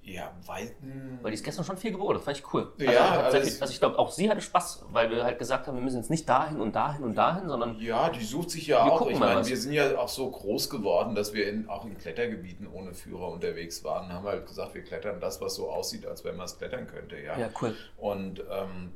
[0.00, 1.18] Ja, Weiten.
[1.20, 2.72] Weil die ist gestern schon viel geboten, das fand ich cool.
[2.78, 5.38] Ja, also, hat also viel, also ich glaube, auch sie hatte Spaß, weil wir halt
[5.38, 8.50] gesagt haben, wir müssen jetzt nicht dahin und dahin und dahin, sondern Ja, die sucht
[8.50, 9.06] sich ja auch.
[9.10, 12.66] Ich meine, wir sind ja auch so groß geworden, dass wir in, auch in Klettergebieten
[12.66, 14.10] ohne Führer unterwegs waren.
[14.10, 17.20] Haben halt gesagt, wir klettern das, was so aussieht, als wenn man es klettern könnte.
[17.20, 17.38] Ja.
[17.38, 17.76] ja, cool.
[17.98, 18.94] Und ähm,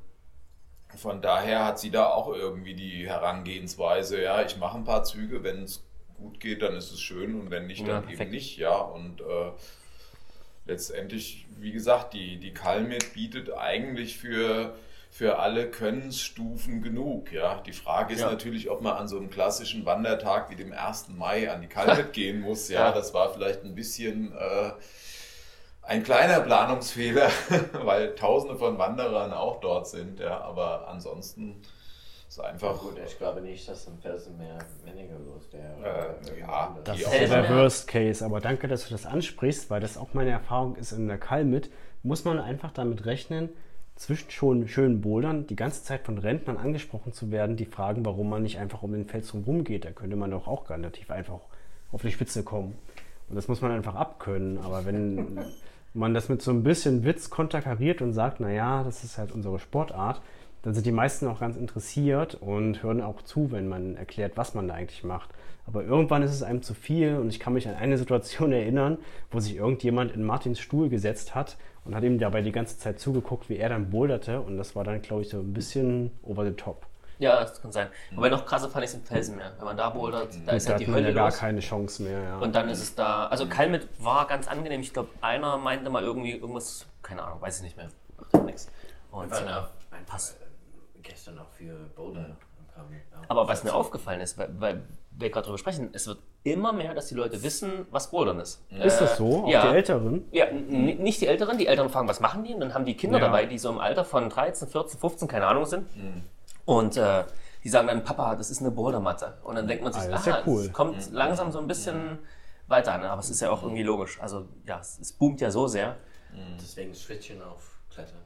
[0.97, 5.43] von daher hat sie da auch irgendwie die Herangehensweise, ja, ich mache ein paar Züge,
[5.43, 5.85] wenn es
[6.17, 8.21] gut geht, dann ist es schön und wenn nicht, Ja, dann perfekt.
[8.23, 8.77] eben nicht, ja.
[8.77, 9.51] Und äh,
[10.65, 14.75] letztendlich, wie gesagt, die, die Kalmit bietet eigentlich für,
[15.11, 17.61] für alle Könnensstufen genug, ja.
[17.67, 18.31] Die Frage ist Ja.
[18.31, 21.09] natürlich, ob man an so einem klassischen Wandertag wie dem 1.
[21.11, 22.87] Mai an die Kalmit gehen muss, ja.
[22.87, 22.93] Ja.
[22.93, 24.33] Das war vielleicht ein bisschen...
[24.33, 24.73] Äh,
[25.85, 27.29] ein kleiner Planungsfehler,
[27.73, 31.61] weil tausende von Wanderern auch dort sind, ja, aber ansonsten
[32.33, 36.17] ist einfach Gut, ich glaube nicht, dass im Felsen mehr weniger los wäre.
[36.27, 37.57] Äh, ja, Das ist ja der ja.
[37.57, 41.09] Worst Case, aber danke, dass du das ansprichst, weil das auch meine Erfahrung ist in
[41.09, 41.71] der Kalmit.
[42.03, 43.51] Muss man einfach damit rechnen,
[43.97, 48.31] zwischen schon schönen Bouldern die ganze Zeit von Rentnern angesprochen zu werden, die fragen, warum
[48.31, 49.85] man nicht einfach um den Fels rum geht.
[49.85, 51.41] Da könnte man doch auch relativ einfach
[51.93, 52.79] auf die Spitze kommen.
[53.29, 54.59] Und das muss man einfach abkönnen.
[54.59, 55.39] Aber wenn
[55.95, 59.59] man das mit so ein bisschen Witz konterkariert und sagt, naja, das ist halt unsere
[59.59, 60.23] Sportart,
[60.63, 64.55] dann sind die meisten auch ganz interessiert und hören auch zu, wenn man erklärt, was
[64.55, 65.31] man da eigentlich macht.
[65.67, 68.99] Aber irgendwann ist es einem zu viel und ich kann mich an eine Situation erinnern,
[69.31, 73.01] wo sich irgendjemand in Martins Stuhl gesetzt hat und hat ihm dabei die ganze Zeit
[73.01, 76.45] zugeguckt, wie er dann boulderte und das war dann, glaube ich, so ein bisschen over
[76.45, 76.87] the top.
[77.19, 77.87] Ja, das kann sein.
[78.17, 79.53] Wobei noch krasser fand ich es im Felsenmeer.
[79.59, 81.39] Wenn man da bouldert, da ist da halt hat die man ja Hölle gar los.
[81.39, 82.21] keine Chance mehr.
[82.21, 82.39] Ja.
[82.39, 84.81] Und dann ist es da, also Kalmit war ganz angenehm.
[84.81, 87.89] Ich glaube, einer meinte mal irgendwie irgendwas, keine Ahnung, weiß ich nicht mehr.
[88.19, 88.69] Macht ja nichts.
[89.13, 89.37] Und, äh,
[90.07, 90.33] passt.
[90.41, 90.45] äh,
[91.03, 92.37] gestern auch für Boulder.
[92.75, 92.99] kam, ja.
[93.29, 94.83] Aber was mir aufgefallen ist, weil, weil
[95.13, 98.65] wir gerade drüber sprechen, es wird immer mehr, dass die Leute wissen, was Bouldern ist.
[98.71, 99.45] ist das so?
[99.45, 99.71] Auch ja.
[99.71, 100.25] die Älteren?
[100.33, 101.59] Ja, nicht die Älteren.
[101.59, 102.55] Die Älteren fragen, was machen die?
[102.55, 103.27] Und dann haben die Kinder Ja.
[103.27, 105.87] dabei, die so im Alter von 13, 14, 15, keine Ahnung sind.
[106.65, 107.25] Und äh,
[107.63, 109.39] die sagen dann, Papa, das ist eine Bouldermatte.
[109.45, 110.63] Und dann denkt man sich, Ah, das ist ja aha, cool.
[110.63, 112.19] es kommt langsam so ein bisschen
[112.69, 113.03] weiter an.
[113.05, 114.19] Aber es ist ja auch irgendwie logisch.
[114.21, 115.97] Also ja, es, es boomt ja so sehr.
[116.61, 118.23] Deswegen switchen auf Klettern.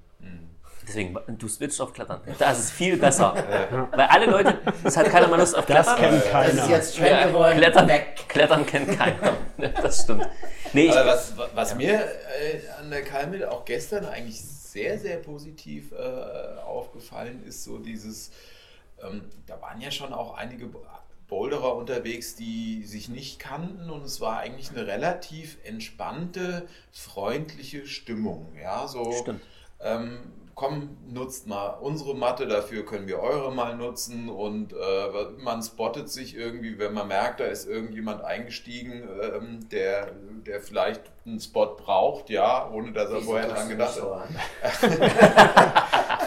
[0.87, 2.21] Deswegen, du switcht auf Klettern.
[2.39, 3.35] Das ist viel besser.
[3.93, 5.97] Weil alle Leute, es hat keiner mal Lust auf Das Klettern.
[5.97, 6.63] kennt Das keiner.
[6.63, 7.57] ist jetzt Trend Ja, geworden.
[7.59, 8.07] Klettern, Weg.
[8.29, 9.37] Klettern kennt keiner.
[9.83, 10.29] Das stimmt.
[10.73, 15.93] Nee, Aber was, was mir äh, an der Kalmit auch gestern eigentlich sehr, sehr positiv
[15.93, 18.31] äh, aufgefallen ist, so dieses,
[19.03, 20.69] ähm, da waren ja schon auch einige
[21.29, 28.55] Boulderer unterwegs, die sich nicht kannten und es war eigentlich eine relativ entspannte, freundliche Stimmung.
[28.63, 29.41] Ja, so, Stimmt.
[29.81, 30.19] ähm,
[30.57, 34.77] komm, nutzt mal unsere Matte, dafür können wir eure mal nutzen und äh,
[35.37, 40.13] man spottet sich irgendwie, wenn man merkt, da ist irgendjemand eingestiegen, ähm, der,
[40.47, 44.29] der vielleicht einen Spot braucht, ja, ohne dass er Wieso vorher dran gedacht hat.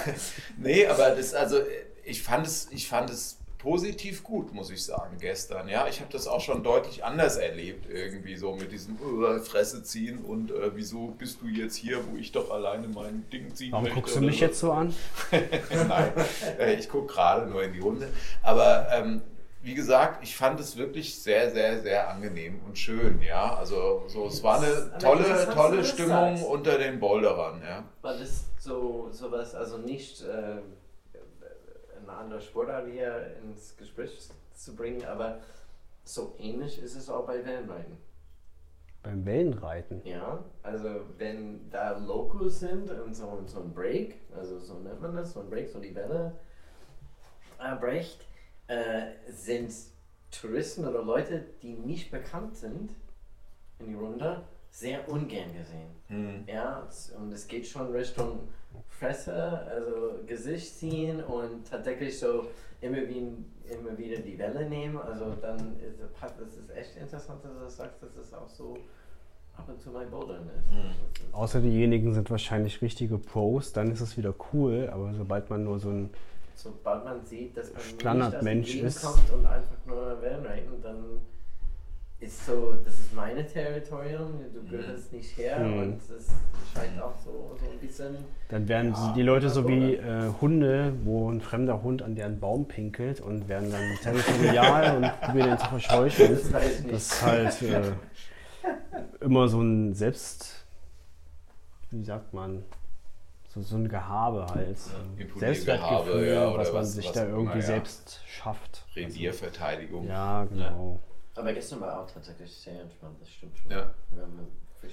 [0.57, 1.61] Nee, aber das, also
[2.03, 5.68] ich fand es, ich fand es positiv gut, muss ich sagen, gestern.
[5.68, 9.84] Ja, ich habe das auch schon deutlich anders erlebt, irgendwie so mit diesem äh, Fresse
[9.84, 13.74] ziehen und äh, wieso bist du jetzt hier, wo ich doch alleine mein Ding ziehen
[13.74, 14.95] Warum möchte guckst du mich jetzt so an?
[15.32, 16.12] Nein,
[16.57, 18.07] äh, ich gucke gerade nur in die Runde.
[18.41, 19.22] Aber ähm,
[19.62, 23.22] wie gesagt, ich fand es wirklich sehr, sehr, sehr angenehm und schön.
[23.22, 27.62] Ja, also so, es war eine tolle, tolle Stimmung unter den Boulderern.
[27.62, 27.84] Ja.
[28.01, 30.62] Weil das so sowas, also nicht äh,
[32.10, 35.39] eine andere Sportart hier ins Gespräch zu bringen, aber
[36.03, 37.97] so ähnlich ist es auch bei Wellenreiten.
[39.01, 40.01] Beim Wellenreiten.
[40.03, 45.16] Ja, also wenn da Locals sind und so, so ein Break, also so nennt man
[45.16, 46.36] das, so ein Break, so die Welle
[47.80, 48.26] bricht,
[48.68, 49.74] äh, sind
[50.32, 52.93] Touristen oder Leute, die nicht bekannt sind
[53.80, 55.89] in die Runde, sehr ungern gesehen.
[56.07, 56.43] Hm.
[56.47, 56.88] Ja,
[57.18, 58.49] und es geht schon Richtung
[58.89, 62.47] Fresse, also Gesicht ziehen und tatsächlich so
[62.82, 63.28] immer, wie,
[63.72, 64.97] immer wieder die Welle nehmen.
[64.97, 65.99] Also dann ist
[66.47, 68.78] es ist echt interessant, dass du sagst, dass es auch so
[69.57, 70.72] ab und zu mein Bouldern ist.
[70.72, 70.89] Mhm.
[71.28, 75.63] Ist- Außer diejenigen sind wahrscheinlich richtige Pros, dann ist es wieder cool, aber sobald man
[75.63, 76.09] nur so ein
[76.55, 79.05] Sobald man sieht, dass man Standardmensch ist.
[79.05, 81.22] und einfach nur Wellen reiten, dann
[82.22, 85.80] ist so, das ist meine Territorium, du gehörst nicht her Mhm.
[85.80, 86.26] und das
[86.74, 88.17] scheint auch so, so ein bisschen
[88.49, 92.39] Dann werden Ja, die Leute so wie äh, Hunde, wo ein fremder Hund an deren
[92.39, 96.30] Baum pinkelt und werden dann territorial und probieren ihn zu verscheuchen.
[96.32, 96.93] Das weiß ich nicht.
[96.95, 97.91] Das ist halt äh,
[99.22, 100.65] immer so ein Selbst,
[101.91, 102.63] wie sagt man,
[103.47, 104.78] so, so ein Gehabe halt.
[105.17, 107.61] Ja, Selbstwertgefühl, ja, oder was man was- sich was da irgendwie immer, ja.
[107.61, 108.86] selbst schafft.
[108.95, 110.05] Revierverteidigung.
[110.07, 110.99] Ja, genau.
[111.39, 113.71] Aber gestern war auch tatsächlich sehr entspannt, das stimmt schon.
[113.71, 113.93] Ja.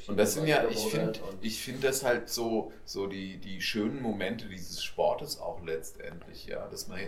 [0.08, 4.02] Und das sind ja, ich finde, ich finde das halt so, so die, die schönen
[4.02, 6.98] Momente dieses Sportes auch letztendlich, ja, dass man,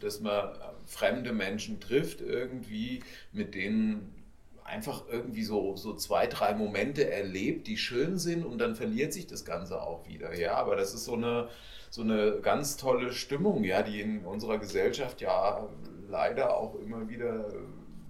[0.00, 0.50] dass man
[0.86, 4.14] fremde Menschen trifft irgendwie, mit denen
[4.64, 9.26] einfach irgendwie so, so zwei, drei Momente erlebt, die schön sind und dann verliert sich
[9.26, 11.48] das Ganze auch wieder, ja, aber das ist so eine,
[11.90, 15.68] so eine ganz tolle Stimmung, ja, die in unserer Gesellschaft ja
[16.08, 17.48] leider auch immer wieder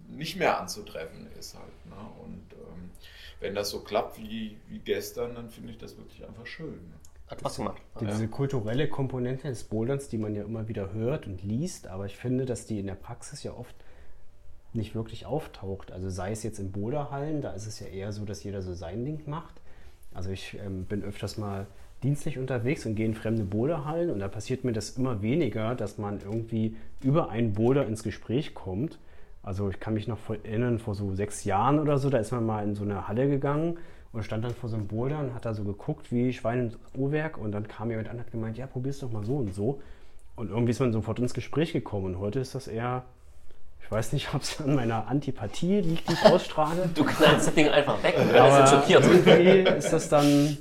[0.09, 1.97] nicht mehr anzutreffen ist halt, ne?
[2.25, 2.91] und ähm,
[3.41, 6.75] wenn das so klappt wie, wie gestern, dann finde ich das wirklich einfach schön.
[6.75, 6.95] Ne?
[7.29, 7.81] Hat was gemacht.
[8.01, 12.17] Diese kulturelle Komponente des Boulderns, die man ja immer wieder hört und liest, aber ich
[12.17, 13.75] finde, dass die in der Praxis ja oft
[14.73, 15.93] nicht wirklich auftaucht.
[15.93, 18.73] Also sei es jetzt in Boulderhallen, da ist es ja eher so, dass jeder so
[18.73, 19.61] sein Ding macht.
[20.15, 21.67] Also ich ähm, bin öfters mal
[22.03, 25.99] dienstlich unterwegs und gehe in fremde Boulderhallen und da passiert mir das immer weniger, dass
[25.99, 28.99] man irgendwie über einen Boulder ins Gespräch kommt.
[29.49, 32.45] Also ich kann mich noch erinnern, vor so sechs Jahren oder so, da ist man
[32.45, 33.79] mal in so eine Halle gegangen
[34.13, 36.79] und stand dann vor so einem Boulder und hat da so geguckt wie Schwein ins
[36.95, 39.55] Uhrwerk und dann kam jemand an und hat gemeint, ja, probier's doch mal so und
[39.55, 39.81] so.
[40.37, 43.07] Und irgendwie ist man sofort ins Gespräch gekommen und heute ist das eher,
[43.83, 46.91] ich weiß nicht, ob es an meiner Antipathie liegt, die ich ausstrahle.
[46.95, 49.03] Du knallst das Ding einfach weg und alle sind aber schockiert.
[49.03, 50.59] irgendwie ist das dann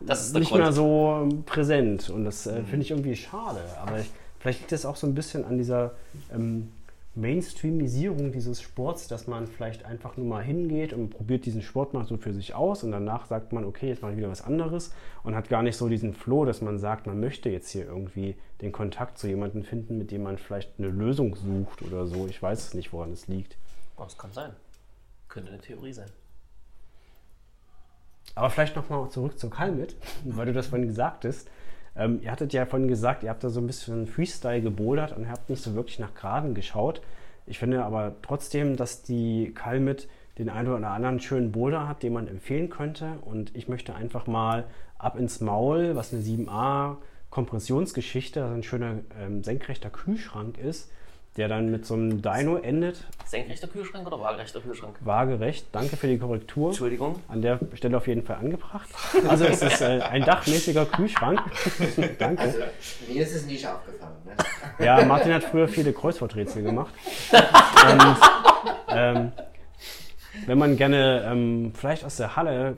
[0.00, 0.62] Das nicht Grund.
[0.62, 3.60] mehr so präsent und das äh, finde ich irgendwie schade.
[3.84, 5.90] Aber ich, vielleicht liegt es auch so ein bisschen an dieser
[6.34, 6.70] ähm,
[7.14, 12.06] Mainstreamisierung dieses Sports, dass man vielleicht einfach nur mal hingeht und probiert diesen Sport mal
[12.06, 14.94] so für sich aus und danach sagt man, okay, jetzt mache ich wieder was anderes
[15.22, 18.36] und hat gar nicht so diesen Flow, dass man sagt, man möchte jetzt hier irgendwie
[18.62, 22.26] den Kontakt zu jemandem finden, mit dem man vielleicht eine Lösung sucht oder so.
[22.28, 23.58] Ich weiß es nicht, woran es liegt.
[23.98, 24.52] Oh, das kann sein.
[25.28, 26.08] Könnte eine Theorie sein.
[28.34, 31.50] Aber vielleicht nochmal zurück zur Kalmit, weil du das vorhin gesagt hast.
[31.96, 35.28] Ähm, ihr hattet ja vorhin gesagt, ihr habt da so ein bisschen Freestyle gebouldert und
[35.28, 37.02] habt nicht so wirklich nach Geraden geschaut.
[37.46, 42.14] Ich finde aber trotzdem, dass die Kalmit den einen oder anderen schönen Boulder hat, den
[42.14, 43.18] man empfehlen könnte.
[43.22, 44.64] Und ich möchte einfach mal
[44.98, 46.96] ab ins Maul, was eine 7a
[47.30, 50.90] Kompressionsgeschichte, also ein schöner ähm, senkrechter Kühlschrank ist,
[51.36, 53.04] der dann mit so einem Dyno endet.
[53.24, 54.96] Senkrechter Kühlschrank oder waagerechter Kühlschrank?
[55.00, 55.66] Waagerecht.
[55.72, 57.20] Danke für die Korrektur Entschuldigung.
[57.28, 58.88] an der Stelle auf jeden Fall angebracht.
[59.26, 61.40] Also es ist äh, ein dachmäßiger Kühlschrank.
[62.18, 62.42] Danke.
[62.42, 62.58] Also,
[63.08, 64.12] mir ist es nicht aufgefallen.
[64.24, 64.32] Ne?
[64.84, 66.92] Ja, Martin hat früher viele Kreuzworträtsel gemacht.
[67.32, 68.16] Und
[68.88, 69.32] ähm,
[70.46, 72.76] wenn man gerne ähm, vielleicht aus der Halle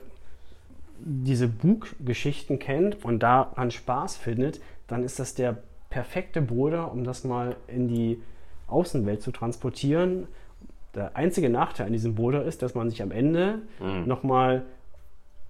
[0.99, 5.57] diese Bug-Geschichten kennt und daran Spaß findet, dann ist das der
[5.89, 8.21] perfekte Boulder, um das mal in die
[8.67, 10.27] Außenwelt zu transportieren.
[10.95, 13.59] Der einzige Nachteil an diesem Boulder ist, dass man sich am Ende
[14.05, 14.63] nochmal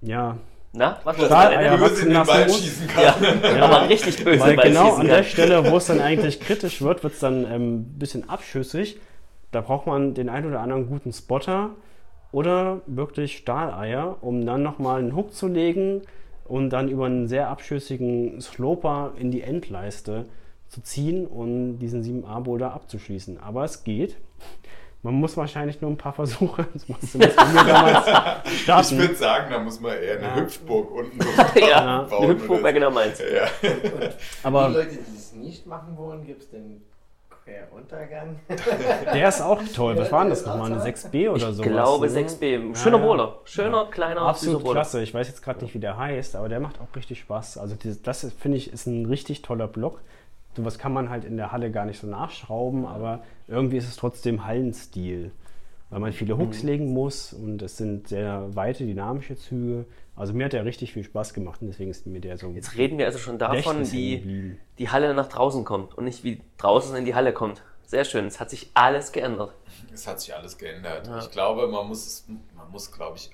[0.02, 0.38] ja,
[0.74, 1.58] Na, was Dass ist Stahl- das?
[1.60, 2.60] Eier- man böse in den wachsen Ball lassen muss.
[2.64, 3.58] schießen kann.
[3.58, 5.24] Ja, aber richtig böse Weil Ball genau an der.
[5.24, 9.00] Stelle, wo es dann eigentlich kritisch wird, wird es dann ähm, ein bisschen abschüssig.
[9.52, 11.70] Da braucht man den einen oder anderen guten Spotter
[12.34, 16.02] oder wirklich Stahleier, um dann nochmal einen Hook zu legen
[16.44, 20.26] und dann über einen sehr abschüssigen Sloper in die Endleiste
[20.70, 23.40] zu ziehen und diesen 7a-Boulder abzuschließen.
[23.40, 24.18] Aber es geht.
[25.04, 28.08] Man muss wahrscheinlich nur ein paar Versuche, das musste das mir damals
[28.46, 28.98] Ich starten.
[28.98, 30.36] würde sagen, da muss man eher eine Ja.
[30.36, 31.20] Hüpfburg unten
[31.60, 33.20] Ja, bauen eine Hüpfburg wäre genau meins.
[33.20, 33.70] Ja.
[34.42, 36.82] Aber die Leute, die es nicht machen wollen, gibt es den
[37.44, 38.40] Queruntergang.
[39.14, 39.96] der ist auch toll.
[39.98, 40.72] Was war denn das nochmal?
[40.74, 41.62] Eine 6b oder Ich so?
[41.62, 42.76] glaube 6B.
[42.76, 43.08] Schöner Ja, ja.
[43.08, 43.36] Boulder.
[43.44, 44.80] Schöner, kleiner, Absolut süßer Boulder.
[44.82, 45.02] klasse.
[45.04, 47.60] Ich weiß jetzt gerade nicht, wie der heißt, aber der macht auch richtig Spaß.
[47.60, 50.02] Also das ist, finde ich, ist ein richtig toller Block.
[50.56, 53.96] Sowas kann man halt in der Halle gar nicht so nachschrauben, aber irgendwie ist es
[53.98, 55.32] trotzdem Hallenstil.
[55.90, 56.70] Weil man viele Hooks Mhm.
[56.70, 59.86] legen muss und es sind sehr weite, dynamische Züge.
[60.16, 62.76] Also mir hat der richtig viel Spaß gemacht und deswegen ist mir der so Jetzt
[62.76, 66.96] reden wir also schon davon, wie die Halle nach draußen kommt und nicht wie draußen
[66.96, 67.62] in die Halle kommt.
[67.86, 68.26] Sehr schön.
[68.26, 69.54] Es hat sich alles geändert.
[69.94, 71.06] Es hat sich alles geändert.
[71.08, 71.20] Ja.
[71.20, 72.28] Ich glaube, man muss, es-
[72.58, 73.30] man muss, glaube ich,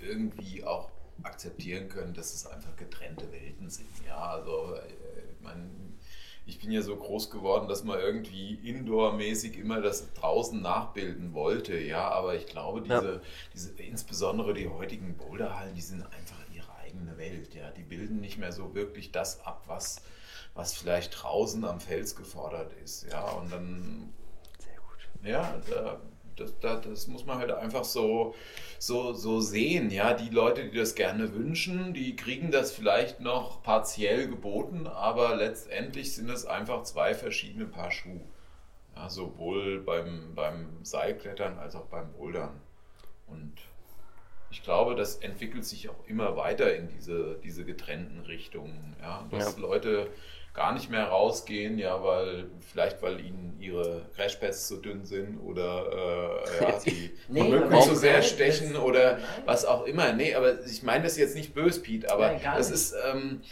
[0.00, 0.90] irgendwie auch
[1.22, 3.88] akzeptieren können, dass es einfach getrennte Welten sind.
[4.06, 5.42] Ja, also äh,
[6.46, 11.78] ich bin ja so groß geworden, dass man irgendwie indoor-mäßig immer das draußen nachbilden wollte.
[11.78, 13.00] Ja, aber ich glaube, Ja.
[13.00, 13.20] diese,
[13.52, 17.54] diese insbesondere die heutigen Boulderhallen, die sind einfach ihre eigene Welt.
[17.54, 20.02] Ja, die bilden nicht mehr so wirklich das ab, was
[20.54, 23.06] was vielleicht draußen am Fels gefordert ist.
[23.10, 24.14] Ja, und dann
[25.22, 26.00] ja, da,
[26.36, 28.34] das, da, das muss man halt einfach so,
[28.78, 29.90] so, so sehen.
[29.90, 35.36] Ja, die Leute, die das gerne wünschen, die kriegen das vielleicht noch partiell geboten, aber
[35.36, 38.20] letztendlich sind es einfach zwei verschiedene Paar Schuhe.
[38.94, 42.60] Ja, sowohl beim, beim Seilklettern als auch beim Bouldern.
[43.26, 43.52] Und
[44.50, 48.96] ich glaube, das entwickelt sich auch immer weiter in diese, diese getrennten Richtungen.
[49.02, 49.26] Ja?
[49.30, 49.60] Dass Ja.
[49.60, 50.08] Leute
[50.56, 56.42] gar nicht mehr rausgehen, ja, weil vielleicht weil ihnen ihre Crashpads zu dünn sind oder
[56.60, 59.22] äh, ja, die Nee, Mücken zu sehr stechen das- oder nein.
[59.44, 60.12] was auch immer.
[60.12, 62.70] Nee, aber ich meine das jetzt nicht bös, Piet, aber Nein, nicht.
[62.70, 63.42] ist ähm,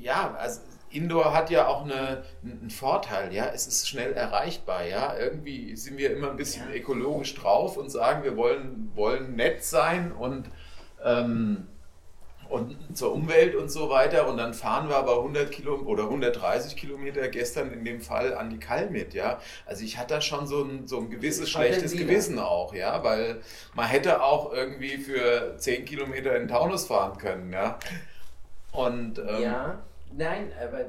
[0.00, 0.60] ja, also
[0.90, 5.16] Indoor hat ja auch eine, einen Vorteil, ja, es ist schnell erreichbar, ja.
[5.16, 6.74] Irgendwie sind wir immer ein bisschen Ja.
[6.76, 10.50] ökologisch drauf und sagen, wir wollen, wollen nett sein und,
[11.04, 11.66] ähm,
[12.52, 14.28] und zur Umwelt und so weiter.
[14.28, 18.50] Und dann fahren wir aber 100 Kilometer oder 130 Kilometer gestern in dem Fall an
[18.50, 19.40] die Kall mit, ja.
[19.66, 21.92] Also ich hatte da schon so ein, so ein gewisses schlechtes.
[21.92, 23.40] Gewissen auch, ja, weil
[23.74, 27.78] man hätte auch irgendwie für 10 Kilometer in Taunus fahren können, ja.
[28.72, 29.82] Und ähm, ja,
[30.16, 30.86] nein, aber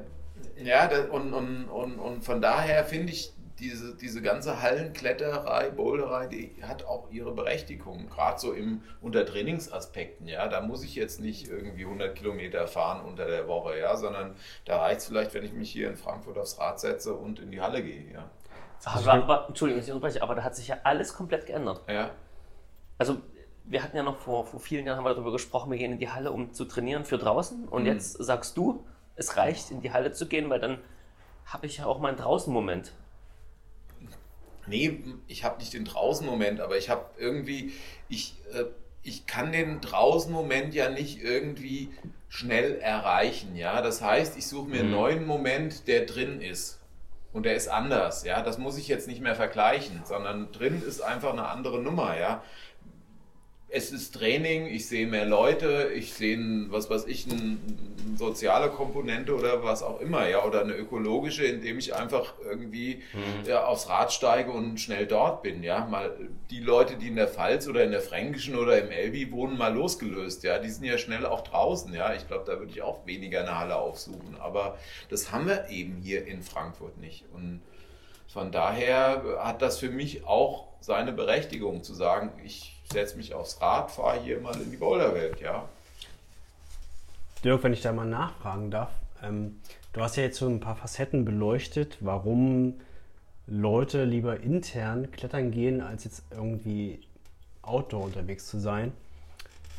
[0.62, 6.26] ja, das, und, und, und, und von daher finde ich, diese, diese ganze Hallenkletterei, Boulderei,
[6.26, 10.26] die hat auch ihre Berechtigung, gerade so im, unter Trainingsaspekten.
[10.28, 14.34] Ja, da muss ich jetzt nicht irgendwie 100 Kilometer fahren unter der Woche, ja, sondern
[14.64, 17.50] da reicht es vielleicht, wenn ich mich hier in Frankfurt aufs Rad setze und in
[17.52, 18.12] die Halle gehe.
[18.12, 18.30] Ja,
[18.84, 21.82] Aber, aber, Entschuldigung, dass ich unterbreche, aber da hat sich ja alles komplett geändert.
[21.88, 22.10] ja.
[22.98, 23.16] Also,
[23.64, 25.98] wir hatten ja noch vor, vor vielen Jahren haben wir darüber gesprochen, wir gehen in
[25.98, 27.66] die Halle, um zu trainieren für draußen.
[27.68, 27.88] Und Mhm.
[27.88, 28.84] jetzt sagst du,
[29.16, 30.78] es reicht, in die Halle zu gehen, weil dann
[31.46, 32.92] habe ich ja auch meinen Draußen-Moment.
[34.66, 37.72] Nee, ich habe nicht den Draußen-Moment, aber ich habe irgendwie,
[38.08, 38.64] ich, äh,
[39.02, 41.90] ich kann den Draußen-Moment ja nicht irgendwie
[42.28, 43.54] schnell erreichen.
[43.56, 44.94] Ja, das heißt, ich suche mir einen Mhm.
[44.96, 46.80] neuen Moment, der drin ist.
[47.32, 48.42] Und der ist anders, ja.
[48.42, 52.42] Das muss ich jetzt nicht mehr vergleichen, sondern drin ist einfach eine andere Nummer, ja.
[53.76, 57.56] Es ist Training, ich sehe mehr Leute, ich sehe, was weiß ich, eine
[58.16, 63.02] soziale Komponente oder was auch immer, ja, oder eine ökologische, indem ich einfach irgendwie
[63.44, 65.86] ja, aufs Rad steige und schnell dort bin, ja.
[65.86, 66.16] Mal
[66.50, 69.74] die Leute, die in der Pfalz oder in der Fränkischen oder im Elbi wohnen, mal
[69.74, 70.60] losgelöst, ja.
[70.60, 72.14] Die sind ja schnell auch draußen, ja.
[72.14, 74.36] Ich glaube, da würde ich auch weniger eine Halle aufsuchen.
[74.38, 77.24] Aber das haben wir eben hier in Frankfurt nicht.
[77.32, 77.60] Und
[78.28, 83.60] von daher hat das für mich auch seine Berechtigung zu sagen, ich setze mich aufs
[83.60, 85.68] Rad, fahre hier mal in die Boulderwelt, ja.
[87.42, 88.90] Dirk, wenn ich da mal nachfragen darf,
[89.22, 89.60] ähm,
[89.92, 92.74] du hast ja jetzt so ein paar Facetten beleuchtet, warum
[93.46, 97.00] Leute lieber intern klettern gehen, als jetzt irgendwie
[97.62, 98.92] outdoor unterwegs zu sein.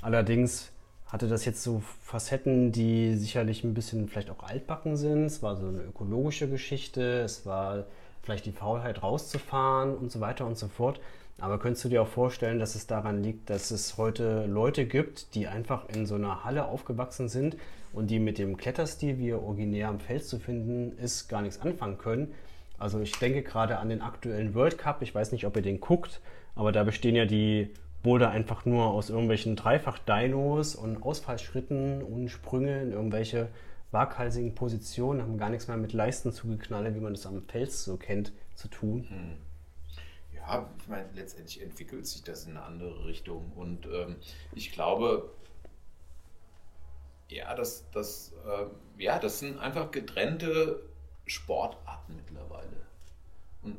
[0.02, 0.72] Allerdings
[1.08, 5.26] hatte das jetzt so Facetten, die sicherlich ein bisschen vielleicht auch altbacken sind.
[5.26, 7.86] Es war so eine ökologische Geschichte, es war
[8.22, 11.00] vielleicht die Faulheit rauszufahren und so weiter und so fort.
[11.40, 15.36] Aber könntest du dir auch vorstellen, dass es daran liegt, dass es heute Leute gibt,
[15.36, 17.58] die einfach in so einer Halle aufgewachsen sind
[17.92, 21.60] und die mit dem Kletterstil, wie er originär am Fels zu finden ist, gar nichts
[21.60, 22.34] anfangen können?
[22.78, 25.02] Also ich denke gerade an den aktuellen World Cup.
[25.02, 26.22] Ich weiß nicht, ob ihr den guckt,
[26.56, 27.70] aber da bestehen ja die
[28.04, 33.50] Boulder einfach nur aus irgendwelchen Dreifach-Dinos und Ausfallschritten und Sprünge in irgendwelche
[33.92, 37.98] waghalsigen Positionen, haben gar nichts mehr mit Leisten zugeknalle, wie man das am Fels so
[37.98, 39.08] kennt, zu tun.
[40.48, 43.52] Ja, ich meine, letztendlich entwickelt sich das in eine andere Richtung.
[43.56, 44.18] Und ähm,
[44.54, 45.32] ich glaube,
[47.30, 50.84] ja, das, das, äh, ja, das sind einfach getrennte
[51.26, 52.86] Sportarten mittlerweile.
[53.64, 53.78] Und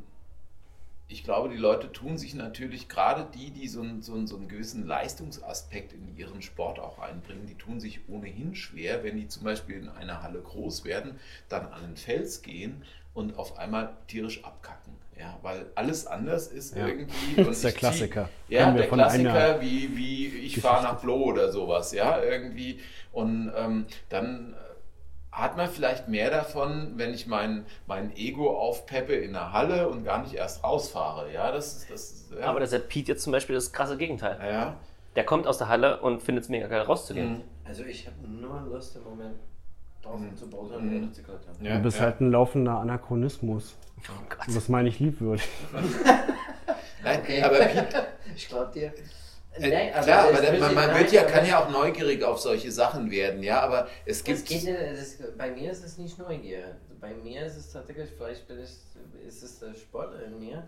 [1.07, 4.37] ich glaube, die Leute tun sich natürlich, gerade die, die so einen, so, einen, so
[4.37, 9.29] einen gewissen Leistungsaspekt in ihren Sport auch einbringen, die tun sich ohnehin schwer, wenn die
[9.29, 13.97] zum Beispiel in einer Halle groß werden, dann an den Fels gehen und auf einmal
[14.09, 15.06] tierisch abkacken.
[15.19, 16.87] Ja, weil alles anders ist Ja.
[16.87, 17.37] irgendwie.
[17.37, 18.29] Das ist der ich zieh- Klassiker.
[18.49, 22.81] Ja, der von Klassiker, wie, wie ich fahre nach Bloh oder sowas, ja, irgendwie.
[23.13, 29.15] Und ähm, dann äh, hat man vielleicht mehr davon, wenn ich mein, mein Ego aufpeppe
[29.15, 31.33] in der Halle und gar nicht erst rausfahre.
[31.33, 32.11] Ja, das ist das.
[32.11, 32.47] Ist, ja.
[32.47, 34.39] Aber das hat Pete jetzt zum Beispiel das krasse Gegenteil.
[34.43, 34.77] ja.
[35.15, 37.39] Der kommt aus der Halle und findet es mega geil rauszugehen.
[37.39, 37.43] Mhm.
[37.65, 39.37] Also ich habe nur Lust im Moment
[40.07, 40.37] draußen Mhm.
[40.37, 41.05] zu bouldern Mhm.
[41.05, 41.57] oder zu klettern.
[41.61, 42.05] ja, Du bist ja.
[42.05, 43.75] halt ein laufender Anachronismus.
[44.09, 44.55] Oh Gott.
[44.55, 45.47] Das meine ich liebwürdig.
[47.03, 47.43] Nein, Okay.
[47.43, 48.93] aber Pete, Ich glaube dir.
[49.55, 52.71] äh, Nein, aber klar, aber man, man wird ja, kann ja auch neugierig auf solche
[52.71, 54.47] Sachen werden, ja, aber es Es gibt.
[54.47, 56.77] geht ja, das, bei mir ist es nicht Neugier.
[57.01, 58.71] Bei mir ist es tatsächlich, vielleicht bin ich,
[59.27, 60.63] ist es der Sportler in mir.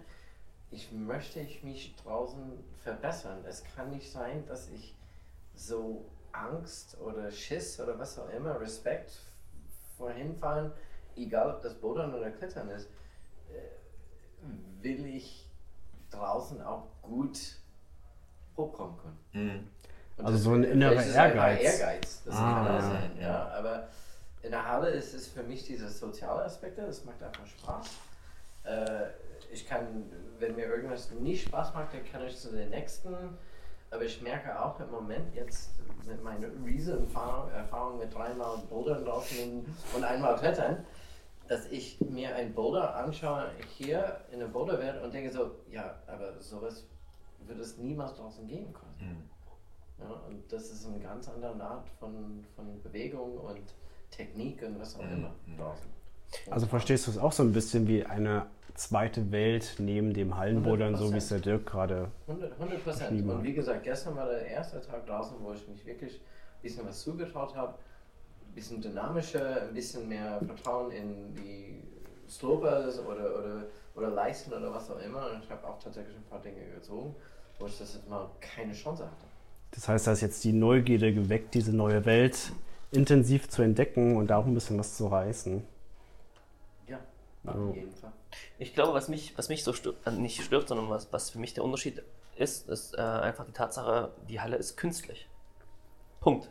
[0.71, 2.39] Ich möchte ich mich draußen
[2.83, 3.39] verbessern.
[3.49, 4.95] Es kann nicht sein, dass ich
[5.55, 9.13] so Angst oder Schiss oder was auch immer, Respekt
[9.99, 10.73] vor hinfahren,
[11.17, 12.89] egal ob das Bouldern oder Klettern ist,
[13.51, 15.45] äh, will ich
[16.11, 17.39] draußen auch gut
[18.57, 19.19] hochkommen können.
[19.33, 19.69] Mhm.
[20.19, 21.61] Also das- so ein innerer Ehrgeiz.
[21.63, 23.23] Ehrgeiz, das Ah, kann auch sein, ja.
[23.29, 23.49] ja.
[23.51, 23.89] Aber
[24.43, 27.87] in der Halle ist es für mich diese soziale Aspekte, das macht einfach Spaß.
[28.65, 29.07] Äh,
[29.53, 30.05] ich kann,
[30.39, 33.15] wenn mir irgendwas nicht Spaß macht, dann kann ich zu den nächsten
[33.91, 35.71] aber ich merke auch im Moment jetzt
[36.07, 39.65] mit meiner riesen Erfahrung, Erfahrung mit dreimal Bouldern draußen
[39.95, 40.85] und einmal Klettern,
[41.49, 46.39] dass ich mir ein Boulder anschaue hier in der Boulderwelt und denke so, ja, aber
[46.41, 46.87] sowas
[47.47, 49.29] wird es niemals draußen geben können.
[49.99, 53.75] Ja, und das ist eine ganz andere Art von, von Bewegung und
[54.11, 55.91] Technik und was auch immer draußen.
[56.51, 58.47] Also verstehst du es auch so ein bisschen wie eine
[58.79, 63.29] zweite Welt neben dem Hallenbouldern, so wie es der Dirk gerade 100 Prozent.
[63.29, 66.87] Und wie gesagt, gestern war der erste Tag draußen, wo ich mich wirklich ein bisschen
[66.87, 67.75] was zugetraut habe.
[68.49, 71.83] Ein bisschen dynamischer, ein bisschen mehr Vertrauen in die
[72.29, 75.31] Slopers oder, oder, oder Leisten oder was auch immer.
[75.33, 77.15] Und ich habe auch tatsächlich ein paar Dinge gezogen,
[77.59, 79.27] wo ich das jetzt mal keine Chance hatte.
[79.73, 82.53] Das heißt, da ist jetzt die Neugierde geweckt, diese neue Welt
[82.91, 85.63] intensiv zu entdecken und da auch ein bisschen was zu reißen.
[87.57, 88.13] Auf jeden Fall.
[88.59, 91.39] Ich glaube, was mich, was mich so stört, äh, nicht stört, sondern was, was für
[91.39, 92.03] mich der Unterschied
[92.37, 95.29] ist, ist äh, einfach die Tatsache, die Halle ist künstlich.
[96.21, 96.49] Punkt.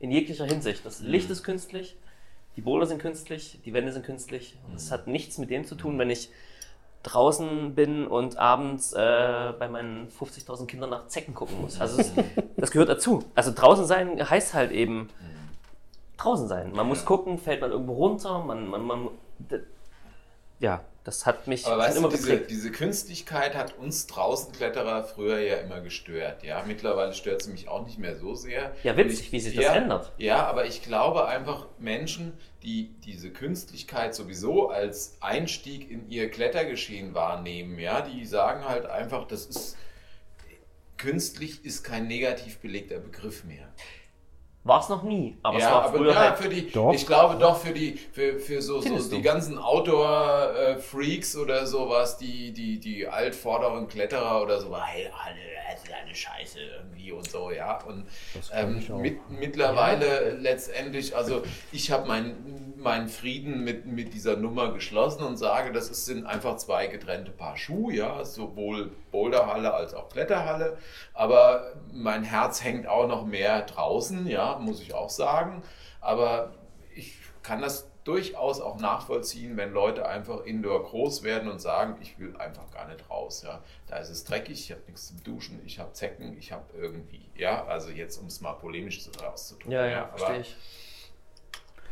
[0.00, 0.84] In jeglicher Hinsicht.
[0.84, 1.96] Das Licht ist künstlich,
[2.56, 4.56] die Boulder sind künstlich, die Wände sind künstlich.
[4.68, 6.30] Und es hat nichts mit dem zu tun, wenn ich
[7.02, 11.80] draußen bin und abends äh, bei meinen 50.000 Kindern nach Zecken gucken muss.
[11.80, 12.12] Also es,
[12.56, 13.24] das gehört dazu.
[13.34, 15.10] Also draußen sein heißt halt eben
[16.16, 16.72] draußen sein.
[16.72, 19.08] Man muss gucken, fällt man irgendwo runter, man, man, man
[20.60, 25.04] ja, das hat mich Aber weißt schon du, immer diese, diese Künstlichkeit hat uns Draußenkletterer
[25.04, 26.42] früher ja immer gestört.
[26.42, 28.74] Ja, mittlerweile stört sie mich auch nicht mehr so sehr.
[28.82, 30.12] Ja, witzig, wie sich das ja, ändert.
[30.16, 32.32] Ja, aber ich glaube einfach Menschen,
[32.62, 39.28] die diese Künstlichkeit sowieso als Einstieg in ihr Klettergeschehen wahrnehmen, ja, die sagen halt einfach,
[39.28, 39.76] das ist
[40.96, 43.68] künstlich ist kein negativ belegter Begriff mehr.
[44.64, 46.38] War es noch nie, aber ja, es war aber früher ja, halt.
[46.38, 46.94] für die, Doch.
[46.94, 49.22] ich glaube doch für die, für, für so, so die du?
[49.22, 55.36] ganzen Outdoor-Freaks oder sowas, die, die, die altvorderen Kletterer oder so, hey, alle,
[55.70, 57.78] das ist eine Scheiße irgendwie und so, ja.
[57.84, 58.06] Und
[58.54, 65.24] ähm, mit, mittlerweile letztendlich, also ich habe meinen meinen Frieden mit, mit dieser Nummer geschlossen
[65.24, 70.08] und sage, das ist, sind einfach zwei getrennte Paar Schuhe, ja, sowohl Boulderhalle als auch
[70.10, 70.76] Kletterhalle.
[71.14, 75.62] Aber mein Herz hängt auch noch mehr draußen, ja, muss ich auch sagen.
[76.00, 76.52] Aber
[76.94, 82.18] ich kann das durchaus auch nachvollziehen, wenn Leute einfach indoor groß werden und sagen, ich
[82.18, 83.42] will einfach gar nicht raus.
[83.46, 83.60] Ja.
[83.86, 87.30] Da ist es dreckig, ich habe nichts zum Duschen, ich habe Zecken, ich habe irgendwie,
[87.34, 89.72] ja, also jetzt um es mal polemisch zu- auszudrücken.
[89.72, 90.56] Ja, ja, aber verstehe ich.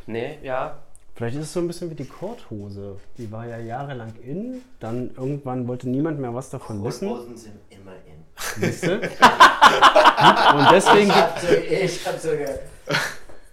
[0.07, 0.79] Nee, ja.
[1.15, 2.97] Vielleicht ist es so ein bisschen wie die Korthose.
[3.19, 7.09] Die war ja jahrelang in, dann irgendwann wollte niemand mehr was davon wissen.
[7.09, 8.25] Hosen sind immer in.
[8.61, 8.95] Siehst du?
[8.97, 12.49] Und deswegen Ich hab, so, ich hab sogar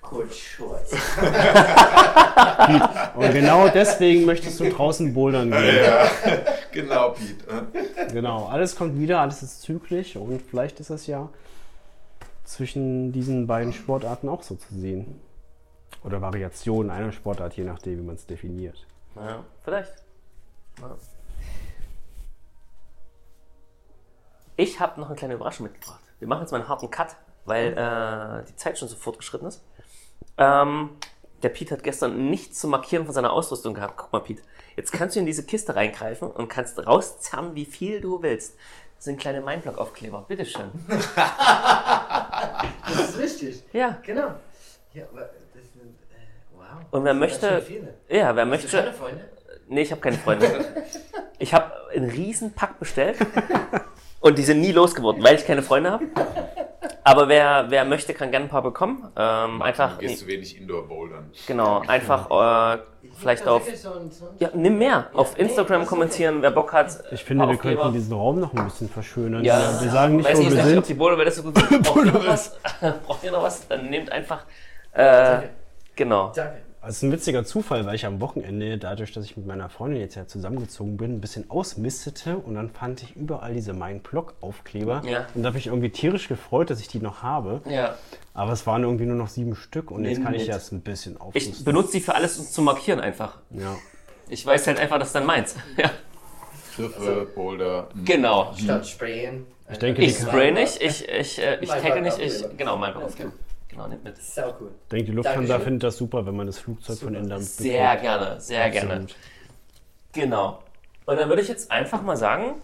[0.02, 0.94] Kurzschurz.
[3.16, 5.86] Und genau deswegen möchtest du draußen bouldern gehen.
[6.72, 7.68] genau, Pete.
[8.14, 11.30] Genau, alles kommt wieder, alles ist zyklisch und vielleicht ist es ja
[12.44, 15.22] zwischen diesen beiden Sportarten auch so zu sehen.
[16.04, 18.86] Oder Variationen einer Sportart, je nachdem, wie man es definiert.
[19.16, 19.94] ja vielleicht.
[20.80, 20.96] Ja.
[24.56, 26.02] Ich habe noch eine kleine Überraschung mitgebracht.
[26.20, 29.64] Wir machen jetzt mal einen harten Cut, weil äh, die Zeit schon so fortgeschritten ist.
[30.38, 30.92] Ähm,
[31.44, 33.96] der Pete hat gestern nichts zu markieren von seiner Ausrüstung gehabt.
[33.98, 34.42] Guck mal, Pete.
[34.76, 38.58] Jetzt kannst du in diese Kiste reingreifen und kannst rauszerren, wie viel du willst.
[38.98, 40.26] Das sind kleine Mindblock-Aufkleber.
[40.28, 40.72] Bitteschön.
[42.90, 43.64] Das ist richtig.
[43.72, 43.98] Ja.
[44.04, 44.34] Genau.
[44.94, 45.96] Ja, aber das sind.
[46.10, 46.69] Äh, wow.
[46.92, 47.62] Und wer möchte-.
[48.10, 48.78] Ja, wer Hast du möchte.
[48.78, 49.22] keine Freunde?
[49.68, 50.48] Nee, ich habe keine Freunde.
[51.42, 53.16] Ich habe einen riesen Pack bestellt
[54.20, 56.04] und die sind nie losgeworden, weil ich keine Freunde habe.
[57.06, 59.10] Aber wer, wer möchte, kann gerne ein paar bekommen.
[59.16, 61.32] Ähm, einfach, Du gehst zu wenig Indoor-Bouldern.
[61.48, 62.80] genau, einfach äh,
[63.16, 63.64] vielleicht auf,
[64.40, 67.02] ja, nimm mehr, auf Instagram kommentieren, wer Bock hat.
[67.12, 67.84] Ich finde, wir Aufkleber.
[67.84, 69.42] könnten diesen Raum noch ein bisschen verschönern.
[69.46, 69.82] Ja.
[69.82, 70.90] wir sagen nicht, Weiß wo nicht, wir ob sind.
[70.90, 71.84] die Boulder, das so gut ist.
[71.84, 72.58] Braucht ihr noch was?
[73.08, 73.66] Braucht ihr noch was?
[73.70, 74.44] Dann nehmt einfach,
[74.92, 75.38] äh,
[75.96, 76.34] genau.
[76.36, 76.64] Danke.
[76.82, 80.00] Es ist ein witziger Zufall, weil ich am Wochenende, dadurch, dass ich mit meiner Freundin
[80.00, 85.02] jetzt ja zusammengezogen bin, ein bisschen ausmistete und dann fand ich überall diese Mein Blog-Aufkleber.
[85.06, 85.28] Ja.
[85.36, 87.60] Und da habe ich irgendwie tierisch gefreut, dass ich die noch habe.
[87.70, 87.96] Ja.
[88.34, 90.56] Aber es waren irgendwie nur noch sieben Stück und jetzt Nimm kann ich mit.
[90.56, 91.66] das ein bisschen Ich aufrüsten.
[91.66, 93.40] benutze die für alles um zu markieren einfach.
[93.52, 93.76] Ja.
[94.30, 95.56] Ich weiß halt einfach, das ist dann meins.
[95.78, 95.92] Ja.
[96.78, 97.90] Griffe, Boulder.
[98.06, 98.54] Genau.
[98.56, 99.46] Statt sprayen.
[99.70, 102.94] Ich denke, Ich spray nicht, ich, ich, äh, ich Mein tagge nicht, ich, genau, mein
[102.94, 103.18] Alles
[103.80, 104.22] Genau, nimmt mit.
[104.22, 104.72] Sau cool.
[104.84, 105.64] ich denke, die Lufthansa Dankeschön.
[105.64, 108.92] findet das super, wenn man das Flugzeug von innen damit Sehr gerne, sehr gerne.
[108.92, 109.16] Absolut.
[110.12, 110.64] Genau.
[111.06, 112.56] Und dann würde ich jetzt einfach mal sagen,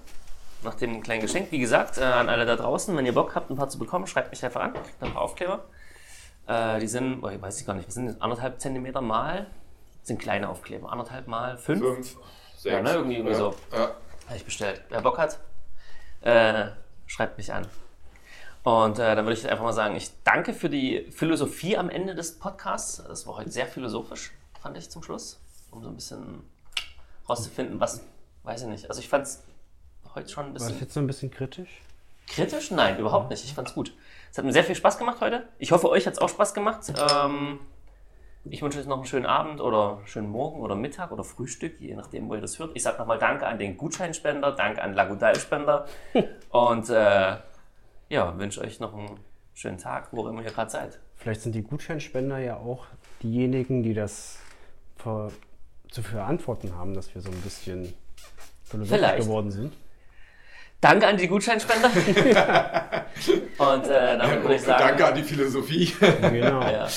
[0.64, 3.50] nach dem kleinen Geschenk, wie gesagt, äh, an alle da draußen, wenn ihr Bock habt,
[3.50, 5.64] ein paar zu bekommen, schreibt mich einfach an, kriegt ein paar Aufkleber.
[6.48, 9.48] Äh, die sind, oh, ich weiß ich gar nicht, was sind das, anderthalb Zentimeter mal,
[10.04, 11.80] sind kleine Aufkleber, anderthalb mal fünf.
[11.82, 12.18] Fünf,
[12.58, 12.74] sechs.
[12.74, 13.56] Ja, ne, irgendwie- irgendwie so.
[13.72, 13.92] Ja.
[14.28, 14.82] Habe ich bestellt.
[14.90, 15.40] Wer Bock hat,
[16.22, 16.66] äh,
[17.06, 17.66] schreibt mich an.
[18.66, 22.16] Und äh, dann würde ich einfach mal sagen, ich danke für die Philosophie am Ende
[22.16, 22.98] des Podcasts.
[23.08, 25.40] Das war heute sehr philosophisch, fand ich zum Schluss,
[25.70, 26.42] um so ein bisschen
[27.30, 28.02] rauszufinden, was,
[28.42, 28.90] weiß ich nicht.
[28.90, 29.44] Also ich fand es
[30.16, 31.70] heute schon ein War das bisschen jetzt so ein bisschen kritisch?
[32.28, 32.72] kritisch.
[32.72, 33.46] Nein, überhaupt nicht.
[33.46, 33.94] Ich fand es gut.
[34.32, 35.48] Es hat mir sehr viel Spaß gemacht heute.
[35.60, 36.92] Ich hoffe, euch hat es auch Spaß gemacht.
[37.14, 37.60] Ähm,
[38.46, 41.94] ich wünsche euch noch einen schönen Abend oder schönen Morgen oder Mittag oder Frühstück, je
[41.94, 42.72] nachdem, wo ihr das hört.
[42.74, 45.86] Ich sage nochmal Danke an den Gutscheinspender, Danke an Lagudal-Spender
[46.50, 47.36] und äh,
[48.10, 49.20] ja, wünsche euch noch einen
[49.54, 51.00] schönen Tag, wo immer ihr gerade seid.
[51.16, 52.86] Vielleicht sind die Gutscheinspender ja auch
[53.24, 54.40] diejenigen, die das
[54.98, 55.32] ver
[55.90, 57.94] zu verantworten haben, dass wir so ein bisschen
[58.66, 59.74] philosophisch geworden sind.
[60.82, 61.90] Danke an die Gutscheinspender.
[63.58, 65.94] und äh, damit würde ich sagen, Danke an die Philosophie.
[66.22, 66.62] Genau.
[66.62, 66.88] ja,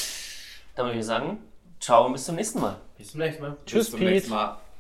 [0.75, 1.39] damit würde ich sagen,
[1.79, 2.77] ciao und bis zum nächsten Mal.
[2.97, 3.57] Bis zum nächsten Mal.
[3.65, 4.11] Tschüss, Bis zum Pete.
[4.11, 4.59] nächsten Mal.